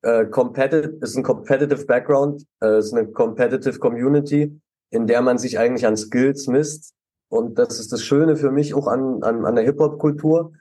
äh, 0.00 0.24
competitive, 0.24 0.96
ist 1.02 1.18
ein 1.18 1.22
competitive 1.22 1.84
Background, 1.84 2.46
äh, 2.62 2.78
ist 2.78 2.94
eine 2.94 3.08
competitive 3.08 3.78
Community, 3.78 4.58
in 4.90 5.06
der 5.06 5.20
man 5.20 5.36
sich 5.36 5.58
eigentlich 5.58 5.86
an 5.86 5.98
Skills 5.98 6.46
misst. 6.46 6.94
Und 7.28 7.58
das 7.58 7.78
ist 7.78 7.92
das 7.92 8.02
Schöne 8.02 8.36
für 8.36 8.50
mich 8.50 8.72
auch 8.72 8.86
an, 8.86 9.22
an, 9.22 9.44
an 9.44 9.54
der 9.54 9.64
Hip-Hop-Kultur 9.64 10.52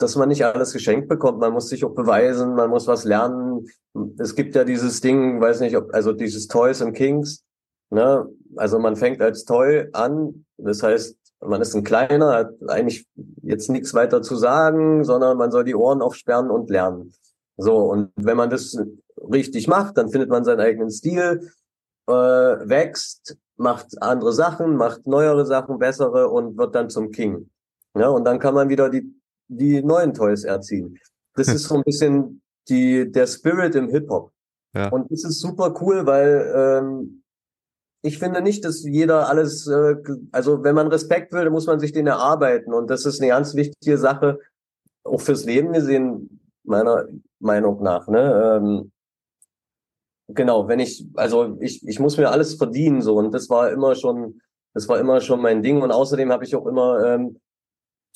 dass 0.00 0.16
man 0.16 0.30
nicht 0.30 0.44
alles 0.44 0.72
geschenkt 0.72 1.08
bekommt. 1.08 1.40
Man 1.40 1.52
muss 1.52 1.68
sich 1.68 1.84
auch 1.84 1.94
beweisen, 1.94 2.54
man 2.54 2.70
muss 2.70 2.86
was 2.86 3.04
lernen. 3.04 3.66
Es 4.18 4.34
gibt 4.34 4.54
ja 4.54 4.64
dieses 4.64 5.02
Ding, 5.02 5.40
weiß 5.40 5.60
nicht, 5.60 5.76
ob, 5.76 5.94
also 5.94 6.12
dieses 6.12 6.48
Toys 6.48 6.80
and 6.80 6.96
Kings. 6.96 7.44
Ne? 7.90 8.26
Also 8.56 8.78
man 8.78 8.96
fängt 8.96 9.20
als 9.20 9.44
Toy 9.44 9.88
an. 9.92 10.46
Das 10.56 10.82
heißt, 10.82 11.16
man 11.40 11.60
ist 11.60 11.74
ein 11.74 11.84
Kleiner, 11.84 12.32
hat 12.32 12.52
eigentlich 12.68 13.06
jetzt 13.42 13.68
nichts 13.68 13.92
weiter 13.92 14.22
zu 14.22 14.36
sagen, 14.36 15.04
sondern 15.04 15.36
man 15.36 15.50
soll 15.50 15.64
die 15.64 15.74
Ohren 15.74 16.00
aufsperren 16.00 16.50
und 16.50 16.70
lernen. 16.70 17.12
So, 17.58 17.76
und 17.76 18.10
wenn 18.16 18.38
man 18.38 18.48
das 18.48 18.78
richtig 19.30 19.68
macht, 19.68 19.98
dann 19.98 20.08
findet 20.08 20.30
man 20.30 20.44
seinen 20.44 20.60
eigenen 20.60 20.90
Stil, 20.90 21.50
äh, 22.06 22.12
wächst, 22.12 23.36
macht 23.56 24.02
andere 24.02 24.32
Sachen, 24.32 24.76
macht 24.76 25.06
neuere 25.06 25.44
Sachen, 25.44 25.78
bessere 25.78 26.28
und 26.28 26.56
wird 26.56 26.74
dann 26.74 26.88
zum 26.88 27.10
King. 27.10 27.50
Ja, 27.94 28.08
und 28.08 28.24
dann 28.24 28.38
kann 28.38 28.54
man 28.54 28.70
wieder 28.70 28.88
die 28.88 29.19
die 29.50 29.82
neuen 29.82 30.14
Toys 30.14 30.44
erziehen. 30.44 30.98
Das 31.34 31.48
ist 31.48 31.64
so 31.64 31.76
ein 31.76 31.82
bisschen 31.82 32.40
die, 32.68 33.10
der 33.10 33.26
Spirit 33.26 33.74
im 33.74 33.88
Hip-Hop. 33.88 34.32
Ja. 34.74 34.88
Und 34.90 35.10
das 35.10 35.24
ist 35.24 35.40
super 35.40 35.74
cool, 35.80 36.06
weil 36.06 36.52
ähm, 36.54 37.22
ich 38.02 38.18
finde 38.18 38.40
nicht, 38.40 38.64
dass 38.64 38.84
jeder 38.84 39.28
alles, 39.28 39.66
äh, 39.66 39.96
also 40.30 40.62
wenn 40.62 40.74
man 40.74 40.86
Respekt 40.86 41.32
will, 41.32 41.44
dann 41.44 41.52
muss 41.52 41.66
man 41.66 41.80
sich 41.80 41.92
den 41.92 42.06
erarbeiten. 42.06 42.72
Und 42.72 42.88
das 42.88 43.04
ist 43.04 43.20
eine 43.20 43.28
ganz 43.28 43.54
wichtige 43.54 43.98
Sache, 43.98 44.38
auch 45.02 45.20
fürs 45.20 45.44
Leben 45.44 45.72
gesehen, 45.72 46.40
meiner 46.62 47.08
Meinung 47.40 47.82
nach. 47.82 48.06
Ne? 48.06 48.60
Ähm, 48.62 48.92
genau, 50.28 50.68
wenn 50.68 50.78
ich, 50.78 51.06
also 51.14 51.56
ich, 51.60 51.86
ich 51.86 51.98
muss 51.98 52.16
mir 52.16 52.30
alles 52.30 52.54
verdienen 52.54 53.02
so 53.02 53.16
und 53.16 53.32
das 53.32 53.50
war 53.50 53.70
immer 53.72 53.96
schon, 53.96 54.40
das 54.74 54.88
war 54.88 55.00
immer 55.00 55.20
schon 55.20 55.42
mein 55.42 55.62
Ding. 55.62 55.82
Und 55.82 55.90
außerdem 55.90 56.30
habe 56.30 56.44
ich 56.44 56.54
auch 56.54 56.66
immer, 56.66 57.04
ähm, 57.04 57.40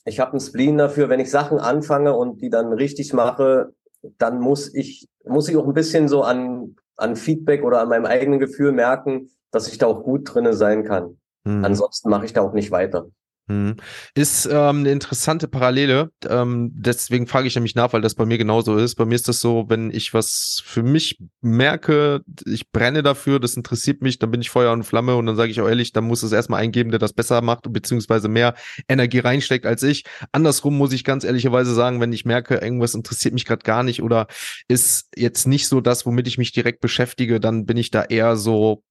ich 0.04 0.20
habe 0.20 0.32
einen 0.32 0.40
Spleen 0.40 0.78
dafür, 0.78 1.08
wenn 1.08 1.20
ich 1.20 1.30
Sachen 1.30 1.58
anfange 1.58 2.14
und 2.14 2.42
die 2.42 2.50
dann 2.50 2.72
richtig 2.72 3.12
mache, 3.12 3.72
dann 4.18 4.40
muss 4.40 4.72
ich, 4.74 5.08
muss 5.24 5.48
ich 5.48 5.56
auch 5.56 5.66
ein 5.66 5.74
bisschen 5.74 6.08
so 6.08 6.22
an, 6.22 6.76
an 6.96 7.16
Feedback 7.16 7.64
oder 7.64 7.80
an 7.80 7.88
meinem 7.88 8.06
eigenen 8.06 8.38
Gefühl 8.38 8.72
merken, 8.72 9.30
dass 9.50 9.68
ich 9.68 9.78
da 9.78 9.86
auch 9.86 10.02
gut 10.02 10.34
drinne 10.34 10.52
sein 10.52 10.84
kann. 10.84 11.18
Mhm. 11.44 11.64
Ansonsten 11.64 12.10
mache 12.10 12.26
ich 12.26 12.32
da 12.32 12.42
auch 12.42 12.52
nicht 12.52 12.70
weiter. 12.70 13.06
Mhm. 13.46 13.76
Ist 14.14 14.46
ähm, 14.46 14.78
eine 14.78 14.90
interessante 14.90 15.48
Parallele. 15.48 16.10
Ähm, 16.26 16.70
deswegen 16.74 17.26
frage 17.26 17.46
ich 17.46 17.54
nämlich 17.54 17.74
nach, 17.74 17.92
weil 17.92 18.00
das 18.00 18.14
bei 18.14 18.24
mir 18.24 18.38
genauso 18.38 18.76
ist. 18.76 18.94
Bei 18.94 19.04
mir 19.04 19.16
ist 19.16 19.28
das 19.28 19.40
so, 19.40 19.66
wenn 19.68 19.90
ich 19.90 20.14
was 20.14 20.62
für 20.64 20.82
mich 20.82 21.18
merke, 21.42 22.22
ich 22.46 22.70
brenne 22.70 23.02
dafür, 23.02 23.40
das 23.40 23.56
interessiert 23.56 24.00
mich, 24.00 24.18
dann 24.18 24.30
bin 24.30 24.40
ich 24.40 24.48
Feuer 24.48 24.72
und 24.72 24.84
Flamme 24.84 25.16
und 25.16 25.26
dann 25.26 25.36
sage 25.36 25.50
ich 25.50 25.60
auch 25.60 25.68
ehrlich, 25.68 25.92
dann 25.92 26.04
muss 26.04 26.22
es 26.22 26.32
erstmal 26.32 26.62
eingeben, 26.62 26.90
der 26.90 26.98
das 26.98 27.12
besser 27.12 27.42
macht, 27.42 27.70
beziehungsweise 27.70 28.28
mehr 28.28 28.54
Energie 28.88 29.18
reinsteckt 29.18 29.66
als 29.66 29.82
ich. 29.82 30.04
Andersrum 30.32 30.78
muss 30.78 30.94
ich 30.94 31.04
ganz 31.04 31.22
ehrlicherweise 31.22 31.74
sagen, 31.74 32.00
wenn 32.00 32.14
ich 32.14 32.24
merke, 32.24 32.56
irgendwas 32.56 32.94
interessiert 32.94 33.34
mich 33.34 33.44
gerade 33.44 33.62
gar 33.62 33.82
nicht 33.82 34.02
oder 34.02 34.26
ist 34.68 35.08
jetzt 35.16 35.46
nicht 35.46 35.68
so 35.68 35.82
das, 35.82 36.06
womit 36.06 36.28
ich 36.28 36.38
mich 36.38 36.52
direkt 36.52 36.80
beschäftige, 36.80 37.40
dann 37.40 37.66
bin 37.66 37.76
ich 37.76 37.90
da 37.90 38.04
eher 38.04 38.36
so 38.36 38.82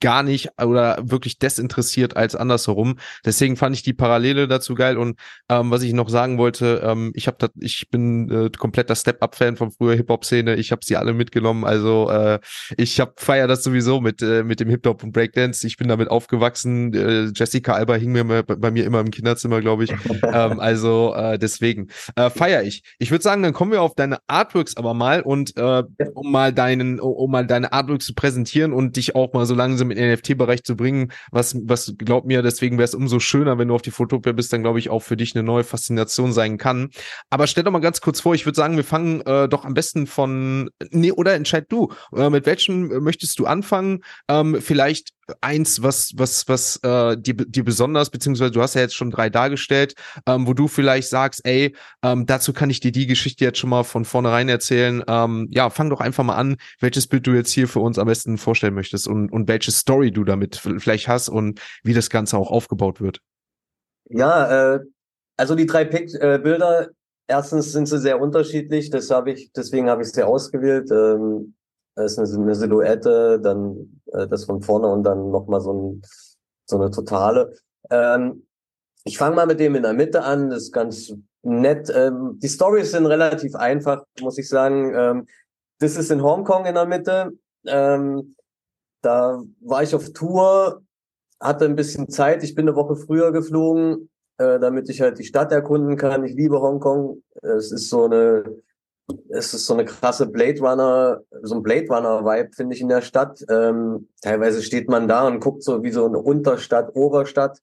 gar 0.00 0.22
nicht 0.22 0.50
oder 0.60 0.98
wirklich 1.02 1.38
desinteressiert 1.38 2.16
als 2.16 2.34
andersherum. 2.34 2.96
Deswegen 3.24 3.56
fand 3.56 3.76
ich 3.76 3.82
die 3.82 3.92
Parallele 3.92 4.48
dazu 4.48 4.74
geil. 4.74 4.98
Und 4.98 5.18
ähm, 5.48 5.70
was 5.70 5.82
ich 5.82 5.92
noch 5.92 6.08
sagen 6.08 6.38
wollte, 6.38 6.82
ähm, 6.84 7.12
ich 7.14 7.26
habe 7.26 7.48
ich 7.60 7.88
bin 7.90 8.30
äh, 8.30 8.50
kompletter 8.56 8.96
Step-Up-Fan 8.96 9.56
von 9.56 9.70
früher 9.70 9.94
Hip-Hop-Szene. 9.94 10.56
Ich 10.56 10.72
habe 10.72 10.84
sie 10.84 10.96
alle 10.96 11.12
mitgenommen. 11.12 11.64
Also 11.64 12.10
äh, 12.10 12.40
ich 12.76 12.98
hab 13.00 13.20
feier 13.20 13.46
das 13.46 13.62
sowieso 13.62 14.00
mit 14.00 14.22
äh, 14.22 14.42
mit 14.42 14.60
dem 14.60 14.68
Hip-Hop 14.68 15.04
und 15.04 15.12
Breakdance. 15.12 15.66
Ich 15.66 15.76
bin 15.76 15.88
damit 15.88 16.10
aufgewachsen. 16.10 16.92
Äh, 16.92 17.30
Jessica 17.34 17.74
Alba 17.74 17.94
hing 17.94 18.12
mir 18.12 18.24
bei, 18.24 18.42
bei 18.42 18.70
mir 18.70 18.84
immer 18.84 19.00
im 19.00 19.10
Kinderzimmer, 19.10 19.60
glaube 19.60 19.84
ich. 19.84 19.90
ähm, 20.22 20.58
also 20.58 21.14
äh, 21.14 21.38
deswegen 21.38 21.88
äh, 22.16 22.28
feier 22.30 22.64
ich. 22.64 22.82
Ich 22.98 23.10
würde 23.12 23.22
sagen, 23.22 23.42
dann 23.42 23.52
kommen 23.52 23.70
wir 23.70 23.82
auf 23.82 23.94
deine 23.94 24.18
Artworks 24.26 24.76
aber 24.76 24.94
mal 24.94 25.22
und 25.22 25.56
äh, 25.56 25.84
um 26.14 26.32
mal 26.32 26.52
deinen 26.52 26.98
um 26.98 27.30
mal 27.30 27.46
deine 27.46 27.72
Artworks 27.72 28.06
zu 28.06 28.14
präsentieren 28.14 28.72
und 28.72 28.96
dich 28.96 29.14
auch 29.14 29.32
mal 29.32 29.46
so 29.46 29.59
langsam 29.60 29.90
in 29.90 29.98
den 29.98 30.12
NFT-Bereich 30.14 30.64
zu 30.64 30.74
bringen, 30.74 31.12
was, 31.30 31.54
was 31.64 31.94
glaub 31.98 32.24
mir, 32.24 32.40
deswegen 32.42 32.78
wäre 32.78 32.86
es 32.86 32.94
umso 32.94 33.20
schöner, 33.20 33.58
wenn 33.58 33.68
du 33.68 33.74
auf 33.74 33.82
die 33.82 33.90
Fotopia 33.90 34.32
bist, 34.32 34.52
dann 34.52 34.62
glaube 34.62 34.78
ich 34.78 34.88
auch 34.88 35.00
für 35.00 35.16
dich 35.16 35.34
eine 35.36 35.42
neue 35.42 35.64
Faszination 35.64 36.32
sein 36.32 36.56
kann. 36.56 36.88
Aber 37.28 37.46
stell 37.46 37.64
doch 37.64 37.70
mal 37.70 37.80
ganz 37.80 38.00
kurz 38.00 38.20
vor, 38.20 38.34
ich 38.34 38.46
würde 38.46 38.56
sagen, 38.56 38.76
wir 38.76 38.84
fangen 38.84 39.20
äh, 39.22 39.48
doch 39.48 39.64
am 39.66 39.74
besten 39.74 40.06
von, 40.06 40.70
nee, 40.90 41.12
oder 41.12 41.34
entscheid 41.34 41.66
du, 41.68 41.92
äh, 42.16 42.30
mit 42.30 42.46
welchem 42.46 43.02
möchtest 43.02 43.38
du 43.38 43.46
anfangen? 43.46 44.00
Ähm, 44.28 44.56
vielleicht 44.60 45.10
eins, 45.40 45.82
was, 45.82 46.12
was, 46.16 46.48
was 46.48 46.76
äh, 46.82 47.16
dir, 47.16 47.34
dir 47.34 47.64
besonders, 47.64 48.10
beziehungsweise 48.10 48.50
du 48.50 48.62
hast 48.62 48.74
ja 48.74 48.82
jetzt 48.82 48.94
schon 48.94 49.10
drei 49.10 49.30
dargestellt, 49.30 49.94
ähm, 50.26 50.46
wo 50.46 50.54
du 50.54 50.68
vielleicht 50.68 51.08
sagst, 51.08 51.40
ey, 51.44 51.74
ähm, 52.02 52.26
dazu 52.26 52.52
kann 52.52 52.70
ich 52.70 52.80
dir 52.80 52.92
die 52.92 53.06
Geschichte 53.06 53.44
jetzt 53.44 53.58
schon 53.58 53.70
mal 53.70 53.84
von 53.84 54.04
vornherein 54.04 54.48
erzählen. 54.48 55.02
Ähm, 55.06 55.48
ja, 55.50 55.70
fang 55.70 55.90
doch 55.90 56.00
einfach 56.00 56.24
mal 56.24 56.36
an, 56.36 56.56
welches 56.80 57.06
Bild 57.06 57.26
du 57.26 57.32
jetzt 57.32 57.50
hier 57.50 57.68
für 57.68 57.80
uns 57.80 57.98
am 57.98 58.06
besten 58.06 58.38
vorstellen 58.38 58.74
möchtest 58.74 59.08
und, 59.08 59.30
und 59.30 59.48
welche 59.48 59.70
Story 59.70 60.10
du 60.10 60.24
damit 60.24 60.56
vielleicht 60.56 61.08
hast 61.08 61.28
und 61.28 61.60
wie 61.82 61.94
das 61.94 62.10
Ganze 62.10 62.36
auch 62.36 62.50
aufgebaut 62.50 63.00
wird. 63.00 63.20
Ja, 64.08 64.74
äh, 64.74 64.80
also 65.36 65.54
die 65.54 65.66
drei 65.66 65.84
Pick, 65.84 66.12
äh, 66.14 66.38
Bilder, 66.38 66.88
erstens 67.26 67.72
sind 67.72 67.86
sie 67.86 67.98
sehr 67.98 68.20
unterschiedlich, 68.20 68.90
das 68.90 69.10
habe 69.10 69.30
ich, 69.30 69.52
deswegen 69.52 69.88
habe 69.88 70.02
ich 70.02 70.08
sie 70.08 70.26
ausgewählt. 70.26 70.90
Ähm, 70.90 71.54
das 71.94 72.18
ist 72.18 72.34
eine, 72.34 72.42
eine 72.42 72.54
Silhouette, 72.54 73.40
dann 73.42 73.99
äh, 74.12 74.26
das 74.26 74.44
von 74.44 74.62
vorne 74.62 74.88
und 74.88 75.02
dann 75.02 75.30
nochmal 75.30 75.60
so, 75.60 75.72
ein, 75.72 76.02
so 76.66 76.76
eine 76.76 76.90
totale. 76.90 77.54
Ähm, 77.90 78.46
ich 79.04 79.18
fange 79.18 79.36
mal 79.36 79.46
mit 79.46 79.60
dem 79.60 79.74
in 79.74 79.82
der 79.82 79.92
Mitte 79.92 80.22
an, 80.22 80.50
das 80.50 80.64
ist 80.64 80.72
ganz 80.72 81.12
nett. 81.42 81.90
Ähm, 81.94 82.38
die 82.42 82.48
Stories 82.48 82.92
sind 82.92 83.06
relativ 83.06 83.54
einfach, 83.54 84.04
muss 84.20 84.38
ich 84.38 84.48
sagen. 84.48 84.92
Ähm, 84.94 85.26
das 85.78 85.96
ist 85.96 86.10
in 86.10 86.22
Hongkong 86.22 86.66
in 86.66 86.74
der 86.74 86.86
Mitte. 86.86 87.32
Ähm, 87.66 88.36
da 89.02 89.42
war 89.60 89.82
ich 89.82 89.94
auf 89.94 90.12
Tour, 90.12 90.82
hatte 91.40 91.64
ein 91.64 91.76
bisschen 91.76 92.10
Zeit. 92.10 92.42
Ich 92.42 92.54
bin 92.54 92.68
eine 92.68 92.76
Woche 92.76 92.96
früher 92.96 93.32
geflogen, 93.32 94.10
äh, 94.36 94.58
damit 94.58 94.90
ich 94.90 95.00
halt 95.00 95.18
die 95.18 95.24
Stadt 95.24 95.52
erkunden 95.52 95.96
kann. 95.96 96.24
Ich 96.24 96.34
liebe 96.34 96.60
Hongkong. 96.60 97.22
Es 97.42 97.72
ist 97.72 97.88
so 97.88 98.04
eine 98.04 98.44
es 99.30 99.54
ist 99.54 99.66
so 99.66 99.74
eine 99.74 99.84
krasse 99.84 100.26
Blade 100.26 100.60
Runner, 100.60 101.20
so 101.42 101.56
ein 101.56 101.62
Blade 101.62 101.86
Runner 101.88 102.24
Vibe, 102.24 102.52
finde 102.54 102.74
ich, 102.74 102.80
in 102.80 102.88
der 102.88 103.02
Stadt. 103.02 103.44
Ähm, 103.48 104.08
teilweise 104.22 104.62
steht 104.62 104.88
man 104.88 105.08
da 105.08 105.26
und 105.26 105.40
guckt 105.40 105.62
so 105.62 105.82
wie 105.82 105.90
so 105.90 106.06
eine 106.06 106.18
Unterstadt, 106.18 106.94
Oberstadt. 106.94 107.58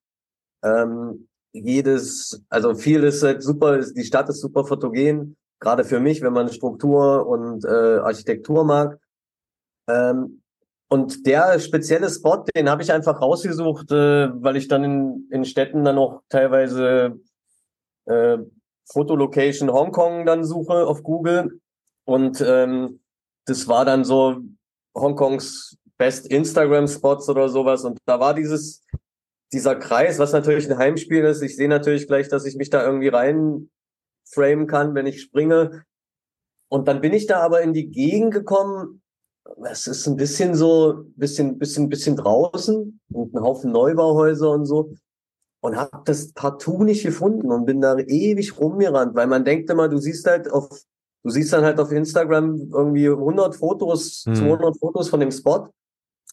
Ähm, 0.64 1.28
jedes, 1.54 2.44
also 2.50 2.76
viel 2.76 3.04
ist 3.04 3.24
halt 3.24 3.42
super, 3.42 3.80
die 3.80 4.04
Stadt 4.04 4.30
ist 4.30 4.42
super 4.42 4.66
fotogen, 4.66 5.38
gerade 5.60 5.84
für 5.84 6.00
mich, 6.00 6.22
wenn 6.22 6.34
man 6.34 6.50
Struktur 6.50 7.28
und 7.28 7.66
äh, 7.66 7.98
Architektur 8.00 8.64
mag. 8.64 9.00
Ähm, 9.90 10.42
und 10.90 11.26
der 11.26 11.60
spezielle 11.60 12.10
Spot, 12.10 12.46
den 12.56 12.70
habe 12.70 12.82
ich 12.82 12.92
einfach 12.92 13.22
rausgesucht, 13.22 13.92
äh, 13.92 14.30
weil 14.42 14.56
ich 14.56 14.68
dann 14.68 14.84
in, 14.84 15.28
in 15.32 15.46
Städten 15.46 15.84
dann 15.84 15.98
auch 15.98 16.22
teilweise 16.30 17.20
äh, 18.06 18.38
Fotolocation 18.92 19.72
Hongkong 19.72 20.26
dann 20.26 20.44
suche 20.44 20.88
auf 20.88 21.04
Google. 21.04 21.60
Und 22.06 22.42
ähm, 22.42 23.02
das 23.46 23.68
war 23.68 23.86
dann 23.86 24.04
so 24.04 24.38
Hongkongs 24.96 25.78
Best 25.98 26.28
Instagram 26.28 26.88
Spots 26.88 27.28
oder 27.30 27.50
sowas. 27.50 27.84
Und 27.84 28.00
da 28.06 28.20
war 28.20 28.34
dieses, 28.34 28.84
dieser 29.52 29.76
Kreis, 29.76 30.20
was 30.20 30.32
natürlich 30.32 30.70
ein 30.70 30.78
Heimspiel 30.78 31.24
ist. 31.26 31.42
Ich 31.42 31.56
sehe 31.56 31.70
natürlich 31.70 32.08
gleich, 32.08 32.30
dass 32.30 32.46
ich 32.46 32.56
mich 32.56 32.70
da 32.70 32.86
irgendwie 32.86 33.08
rein 33.08 33.70
framen 34.30 34.68
kann, 34.68 34.94
wenn 34.96 35.08
ich 35.08 35.22
springe. 35.22 35.84
Und 36.70 36.88
dann 36.88 37.02
bin 37.02 37.14
ich 37.14 37.28
da 37.28 37.40
aber 37.40 37.62
in 37.62 37.74
die 37.74 37.90
Gegend 37.90 38.34
gekommen. 38.34 39.02
Es 39.64 39.88
ist 39.88 40.06
ein 40.08 40.18
bisschen 40.18 40.56
so, 40.56 41.06
bisschen, 41.16 41.58
bisschen, 41.58 41.90
bisschen 41.90 42.18
draußen 42.18 43.00
und 43.12 43.34
ein 43.34 43.42
Haufen 43.42 43.72
Neubauhäuser 43.72 44.52
und 44.52 44.66
so 44.66 44.94
und 45.62 45.76
habe 45.76 46.02
das 46.06 46.32
partout 46.34 46.84
nicht 46.84 47.04
gefunden 47.04 47.52
und 47.52 47.66
bin 47.66 47.82
da 47.82 47.98
ewig 47.98 48.60
rumgerannt, 48.60 49.16
weil 49.16 49.28
man 49.28 49.44
denkt 49.44 49.70
immer, 49.70 49.90
du 49.90 49.98
siehst 49.98 50.26
halt 50.28 50.52
auf, 50.52 50.70
du 51.24 51.30
siehst 51.30 51.52
dann 51.54 51.64
halt 51.64 51.80
auf 51.80 51.92
Instagram 51.92 52.70
irgendwie 52.72 53.08
100 53.08 53.56
Fotos, 53.56 54.24
hm. 54.26 54.36
200 54.36 54.78
Fotos 54.78 55.10
von 55.10 55.20
dem 55.20 55.32
Spot 55.32 55.70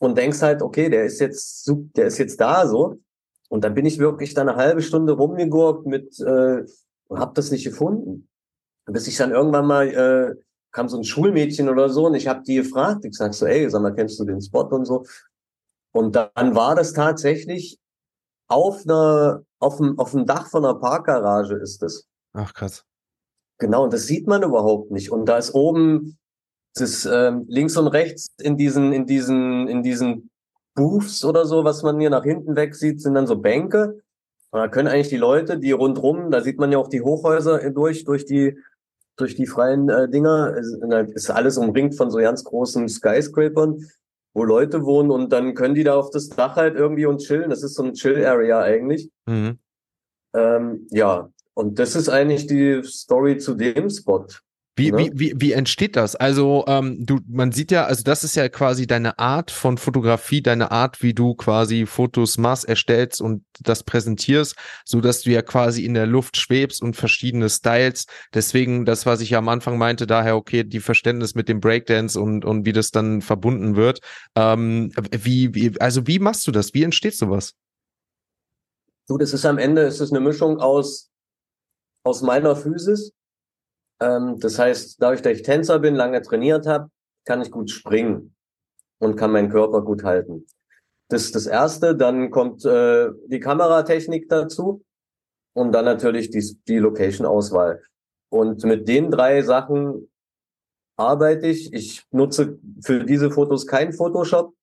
und 0.00 0.18
denkst 0.18 0.42
halt, 0.42 0.62
okay, 0.62 0.88
der 0.88 1.04
ist 1.04 1.20
jetzt, 1.20 1.70
der 1.96 2.06
ist 2.06 2.18
jetzt 2.18 2.40
da 2.40 2.66
so. 2.66 2.98
Und 3.48 3.64
dann 3.64 3.74
bin 3.74 3.86
ich 3.86 3.98
wirklich 3.98 4.34
da 4.34 4.40
eine 4.40 4.56
halbe 4.56 4.82
Stunde 4.82 5.12
rumgegurkt 5.12 5.86
mit, 5.86 6.18
äh, 6.20 6.64
und 7.08 7.18
hab 7.20 7.34
das 7.34 7.50
nicht 7.50 7.64
gefunden. 7.64 8.28
Bis 8.86 9.06
ich 9.06 9.16
dann 9.16 9.30
irgendwann 9.30 9.66
mal, 9.66 9.88
äh, 9.88 10.34
kam 10.72 10.88
so 10.88 10.96
ein 10.96 11.04
Schulmädchen 11.04 11.68
oder 11.68 11.88
so 11.88 12.06
und 12.06 12.14
ich 12.14 12.26
habe 12.26 12.42
die 12.42 12.56
gefragt, 12.56 13.04
ich 13.04 13.14
sag 13.14 13.32
so, 13.32 13.46
ey, 13.46 13.70
sag 13.70 13.80
mal, 13.80 13.94
kennst 13.94 14.18
du 14.18 14.24
den 14.24 14.42
Spot 14.42 14.66
und 14.66 14.84
so? 14.84 15.04
Und 15.92 16.16
dann 16.16 16.56
war 16.56 16.74
das 16.74 16.92
tatsächlich 16.92 17.78
auf 18.48 18.82
einer, 18.84 19.42
auf 19.58 19.78
dem, 19.78 19.98
auf 19.98 20.12
dem 20.12 20.26
Dach 20.26 20.48
von 20.48 20.64
einer 20.64 20.74
Parkgarage 20.74 21.56
ist 21.56 21.82
es. 21.82 22.06
Ach 22.32 22.52
krass. 22.52 22.84
Genau, 23.58 23.84
und 23.84 23.92
das 23.92 24.06
sieht 24.06 24.26
man 24.26 24.42
überhaupt 24.42 24.90
nicht. 24.90 25.10
Und 25.10 25.26
da 25.26 25.38
ist 25.38 25.54
oben 25.54 26.18
das 26.74 27.06
ähm, 27.06 27.44
links 27.48 27.76
und 27.76 27.86
rechts 27.86 28.28
in 28.40 28.56
diesen, 28.56 28.92
in 28.92 29.06
diesen, 29.06 29.68
in 29.68 29.82
diesen 29.82 30.30
Booths 30.74 31.24
oder 31.24 31.46
so, 31.46 31.64
was 31.64 31.82
man 31.82 32.00
hier 32.00 32.10
nach 32.10 32.24
hinten 32.24 32.56
weg 32.56 32.74
sieht, 32.74 33.00
sind 33.00 33.14
dann 33.14 33.28
so 33.28 33.36
Bänke. 33.36 34.00
Und 34.50 34.60
da 34.60 34.68
können 34.68 34.88
eigentlich 34.88 35.08
die 35.08 35.16
Leute, 35.16 35.58
die 35.58 35.72
rundrum, 35.72 36.30
da 36.30 36.40
sieht 36.40 36.58
man 36.58 36.72
ja 36.72 36.78
auch 36.78 36.88
die 36.88 37.00
Hochhäuser 37.00 37.70
durch, 37.70 38.04
durch 38.04 38.24
die, 38.24 38.58
durch 39.16 39.36
die 39.36 39.46
freien 39.46 39.88
äh, 39.88 40.08
Dinger, 40.08 40.56
ist 41.14 41.30
alles 41.30 41.56
umringt 41.58 41.96
von 41.96 42.10
so 42.10 42.18
ganz 42.18 42.42
großen 42.42 42.88
Skyscrapern 42.88 43.86
wo 44.34 44.44
Leute 44.44 44.84
wohnen 44.84 45.10
und 45.10 45.32
dann 45.32 45.54
können 45.54 45.74
die 45.74 45.84
da 45.84 45.96
auf 45.96 46.10
das 46.10 46.28
Dach 46.28 46.56
halt 46.56 46.74
irgendwie 46.74 47.06
und 47.06 47.18
chillen. 47.18 47.50
Das 47.50 47.62
ist 47.62 47.74
so 47.74 47.84
ein 47.84 47.94
Chill-Area 47.94 48.60
eigentlich. 48.60 49.08
Mhm. 49.26 49.58
Ähm, 50.34 50.86
ja, 50.90 51.30
und 51.54 51.78
das 51.78 51.94
ist 51.94 52.08
eigentlich 52.08 52.46
die 52.46 52.82
Story 52.82 53.38
zu 53.38 53.54
dem 53.54 53.88
Spot. 53.88 54.26
Wie, 54.76 54.90
ne? 54.90 54.98
wie, 54.98 55.10
wie, 55.14 55.34
wie 55.40 55.52
entsteht 55.52 55.94
das? 55.94 56.16
Also, 56.16 56.64
ähm, 56.66 57.06
du, 57.06 57.20
man 57.28 57.52
sieht 57.52 57.70
ja, 57.70 57.84
also 57.84 58.02
das 58.02 58.24
ist 58.24 58.34
ja 58.34 58.48
quasi 58.48 58.88
deine 58.88 59.20
Art 59.20 59.52
von 59.52 59.78
Fotografie, 59.78 60.42
deine 60.42 60.72
Art, 60.72 61.00
wie 61.00 61.14
du 61.14 61.34
quasi 61.34 61.86
Fotos 61.86 62.38
machst, 62.38 62.64
erstellst 62.68 63.22
und 63.22 63.44
das 63.60 63.84
präsentierst, 63.84 64.56
so 64.84 65.00
dass 65.00 65.22
du 65.22 65.30
ja 65.30 65.42
quasi 65.42 65.84
in 65.84 65.94
der 65.94 66.06
Luft 66.06 66.36
schwebst 66.36 66.82
und 66.82 66.96
verschiedene 66.96 67.48
Styles. 67.48 68.06
Deswegen, 68.32 68.84
das, 68.84 69.06
was 69.06 69.20
ich 69.20 69.30
ja 69.30 69.38
am 69.38 69.48
Anfang 69.48 69.78
meinte, 69.78 70.08
daher, 70.08 70.34
okay, 70.36 70.64
die 70.64 70.80
Verständnis 70.80 71.36
mit 71.36 71.48
dem 71.48 71.60
Breakdance 71.60 72.20
und, 72.20 72.44
und 72.44 72.66
wie 72.66 72.72
das 72.72 72.90
dann 72.90 73.22
verbunden 73.22 73.76
wird. 73.76 74.00
Ähm, 74.34 74.92
wie, 75.12 75.54
wie, 75.54 75.80
also 75.80 76.08
wie 76.08 76.18
machst 76.18 76.48
du 76.48 76.50
das? 76.50 76.74
Wie 76.74 76.82
entsteht 76.82 77.14
sowas? 77.14 77.54
Du, 79.06 79.18
das 79.18 79.34
ist 79.34 79.44
am 79.44 79.58
Ende, 79.58 79.82
ist 79.82 80.00
es 80.00 80.10
eine 80.10 80.20
Mischung 80.20 80.58
aus, 80.58 81.10
aus 82.04 82.22
meiner 82.22 82.56
Physis, 82.56 83.12
ähm, 84.00 84.38
das 84.40 84.58
heißt, 84.58 85.00
dadurch, 85.00 85.22
dass 85.22 85.34
ich 85.34 85.42
Tänzer 85.42 85.78
bin, 85.78 85.94
lange 85.94 86.22
trainiert 86.22 86.66
habe, 86.66 86.90
kann 87.24 87.42
ich 87.42 87.50
gut 87.50 87.70
springen 87.70 88.34
und 88.98 89.16
kann 89.16 89.32
meinen 89.32 89.50
Körper 89.50 89.82
gut 89.82 90.04
halten. 90.04 90.46
Das 91.08 91.22
ist 91.22 91.34
das 91.34 91.46
Erste. 91.46 91.94
Dann 91.96 92.30
kommt 92.30 92.64
äh, 92.64 93.10
die 93.26 93.40
Kameratechnik 93.40 94.28
dazu 94.28 94.84
und 95.54 95.72
dann 95.72 95.84
natürlich 95.84 96.30
die, 96.30 96.44
die 96.66 96.78
Location-Auswahl. 96.78 97.82
Und 98.30 98.64
mit 98.64 98.88
den 98.88 99.10
drei 99.10 99.42
Sachen 99.42 100.10
arbeite 100.96 101.46
ich. 101.46 101.72
Ich 101.72 102.04
nutze 102.10 102.58
für 102.82 103.04
diese 103.04 103.30
Fotos 103.30 103.66
kein 103.66 103.92
Photoshop. 103.92 104.54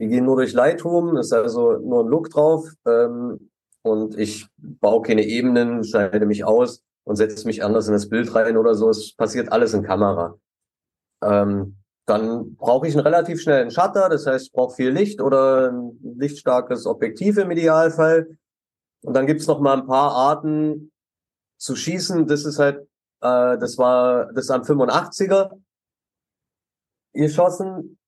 Die 0.00 0.08
gehen 0.08 0.24
nur 0.24 0.36
durch 0.36 0.52
Lightroom, 0.52 1.16
ist 1.16 1.32
also 1.32 1.78
nur 1.78 2.04
ein 2.04 2.08
Look 2.08 2.30
drauf. 2.30 2.66
Ähm, 2.86 3.50
und 3.82 4.16
ich 4.18 4.46
baue 4.56 5.02
keine 5.02 5.24
Ebenen, 5.24 5.82
schneide 5.84 6.26
mich 6.26 6.44
aus 6.44 6.84
und 7.08 7.16
setze 7.16 7.46
mich 7.46 7.64
anders 7.64 7.86
in 7.86 7.94
das 7.94 8.10
Bild 8.10 8.34
rein 8.34 8.58
oder 8.58 8.74
so. 8.74 8.90
Es 8.90 9.14
passiert 9.16 9.50
alles 9.50 9.72
in 9.72 9.82
Kamera. 9.82 10.38
Ähm, 11.22 11.78
dann 12.04 12.54
brauche 12.54 12.86
ich 12.86 12.94
einen 12.94 13.02
relativ 13.02 13.40
schnellen 13.40 13.70
Shutter, 13.70 14.10
das 14.10 14.26
heißt, 14.26 14.46
ich 14.46 14.52
brauche 14.52 14.74
viel 14.74 14.90
Licht 14.90 15.22
oder 15.22 15.72
ein 15.72 15.98
lichtstarkes 16.18 16.84
Objektiv 16.84 17.38
im 17.38 17.50
Idealfall. 17.50 18.36
Und 19.00 19.14
dann 19.14 19.26
gibt's 19.26 19.46
noch 19.46 19.58
mal 19.58 19.78
ein 19.78 19.86
paar 19.86 20.12
Arten 20.12 20.92
zu 21.56 21.76
schießen. 21.76 22.26
Das 22.26 22.44
ist 22.44 22.58
halt, 22.58 22.80
äh, 23.22 23.56
das 23.56 23.78
war 23.78 24.30
das 24.34 24.50
am 24.50 24.60
85er 24.60 25.58
geschossen. 27.14 27.98